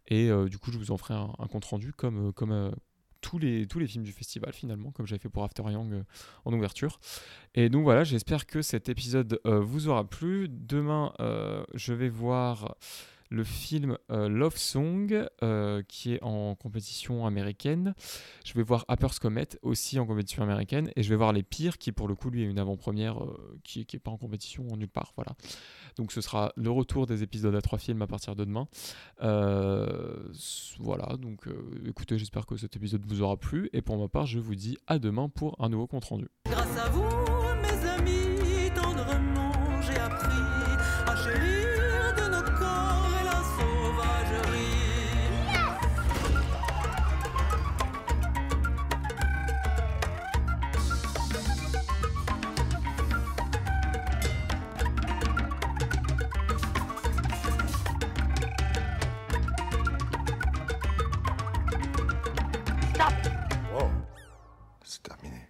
Et 0.08 0.30
euh, 0.30 0.48
du 0.48 0.58
coup, 0.58 0.72
je 0.72 0.78
vous 0.78 0.90
en 0.90 0.96
ferai 0.96 1.14
un, 1.14 1.46
compte 1.50 1.64
rendu 1.64 1.92
comme, 1.92 2.32
comme 2.32 2.72
tous, 3.20 3.38
les, 3.38 3.66
tous 3.66 3.78
les 3.78 3.86
films 3.86 4.04
du 4.04 4.12
festival 4.12 4.52
finalement, 4.52 4.90
comme 4.90 5.06
j'avais 5.06 5.20
fait 5.20 5.28
pour 5.28 5.44
After 5.44 5.62
Young 5.62 5.92
euh, 5.92 6.02
en 6.44 6.52
ouverture. 6.52 7.00
Et 7.54 7.68
donc 7.68 7.84
voilà, 7.84 8.04
j'espère 8.04 8.46
que 8.46 8.62
cet 8.62 8.88
épisode 8.88 9.40
vous 9.44 9.88
aura 9.88 10.08
plu. 10.08 10.48
Demain, 10.48 11.12
je 11.74 11.92
vais 11.92 12.08
voir 12.08 12.76
le 13.30 13.44
film 13.44 13.96
euh, 14.10 14.28
Love 14.28 14.56
Song 14.56 15.26
euh, 15.42 15.82
qui 15.88 16.14
est 16.14 16.22
en 16.22 16.54
compétition 16.56 17.26
américaine. 17.26 17.94
Je 18.44 18.52
vais 18.54 18.62
voir 18.62 18.84
Apper's 18.88 19.18
Comet 19.18 19.48
aussi 19.62 19.98
en 19.98 20.06
compétition 20.06 20.42
américaine 20.42 20.90
et 20.96 21.02
je 21.02 21.08
vais 21.08 21.16
voir 21.16 21.32
Les 21.32 21.44
Pires 21.44 21.78
qui 21.78 21.92
pour 21.92 22.08
le 22.08 22.14
coup 22.14 22.30
lui 22.30 22.42
est 22.42 22.46
une 22.46 22.58
avant-première 22.58 23.22
euh, 23.22 23.58
qui 23.62 23.86
n'est 23.92 23.98
pas 24.00 24.10
en 24.10 24.18
compétition 24.18 24.64
nulle 24.76 24.88
part. 24.88 25.12
Voilà. 25.16 25.32
Donc 25.96 26.12
ce 26.12 26.20
sera 26.20 26.52
le 26.56 26.70
retour 26.70 27.06
des 27.06 27.22
épisodes 27.22 27.54
à 27.54 27.62
trois 27.62 27.78
films 27.78 28.02
à 28.02 28.06
partir 28.06 28.34
de 28.34 28.44
demain. 28.44 28.66
Voilà, 30.80 31.16
donc 31.16 31.46
écoutez, 31.86 32.18
j'espère 32.18 32.46
que 32.46 32.56
cet 32.56 32.76
épisode 32.76 33.04
vous 33.06 33.22
aura 33.22 33.36
plu 33.36 33.70
et 33.72 33.82
pour 33.82 33.96
ma 33.96 34.08
part 34.08 34.26
je 34.26 34.38
vous 34.38 34.54
dis 34.54 34.76
à 34.86 34.98
demain 34.98 35.28
pour 35.28 35.56
un 35.62 35.68
nouveau 35.68 35.86
compte 35.86 36.04
rendu. 36.04 36.28
Grâce 36.46 36.76
à 36.76 36.88
vous, 36.88 37.29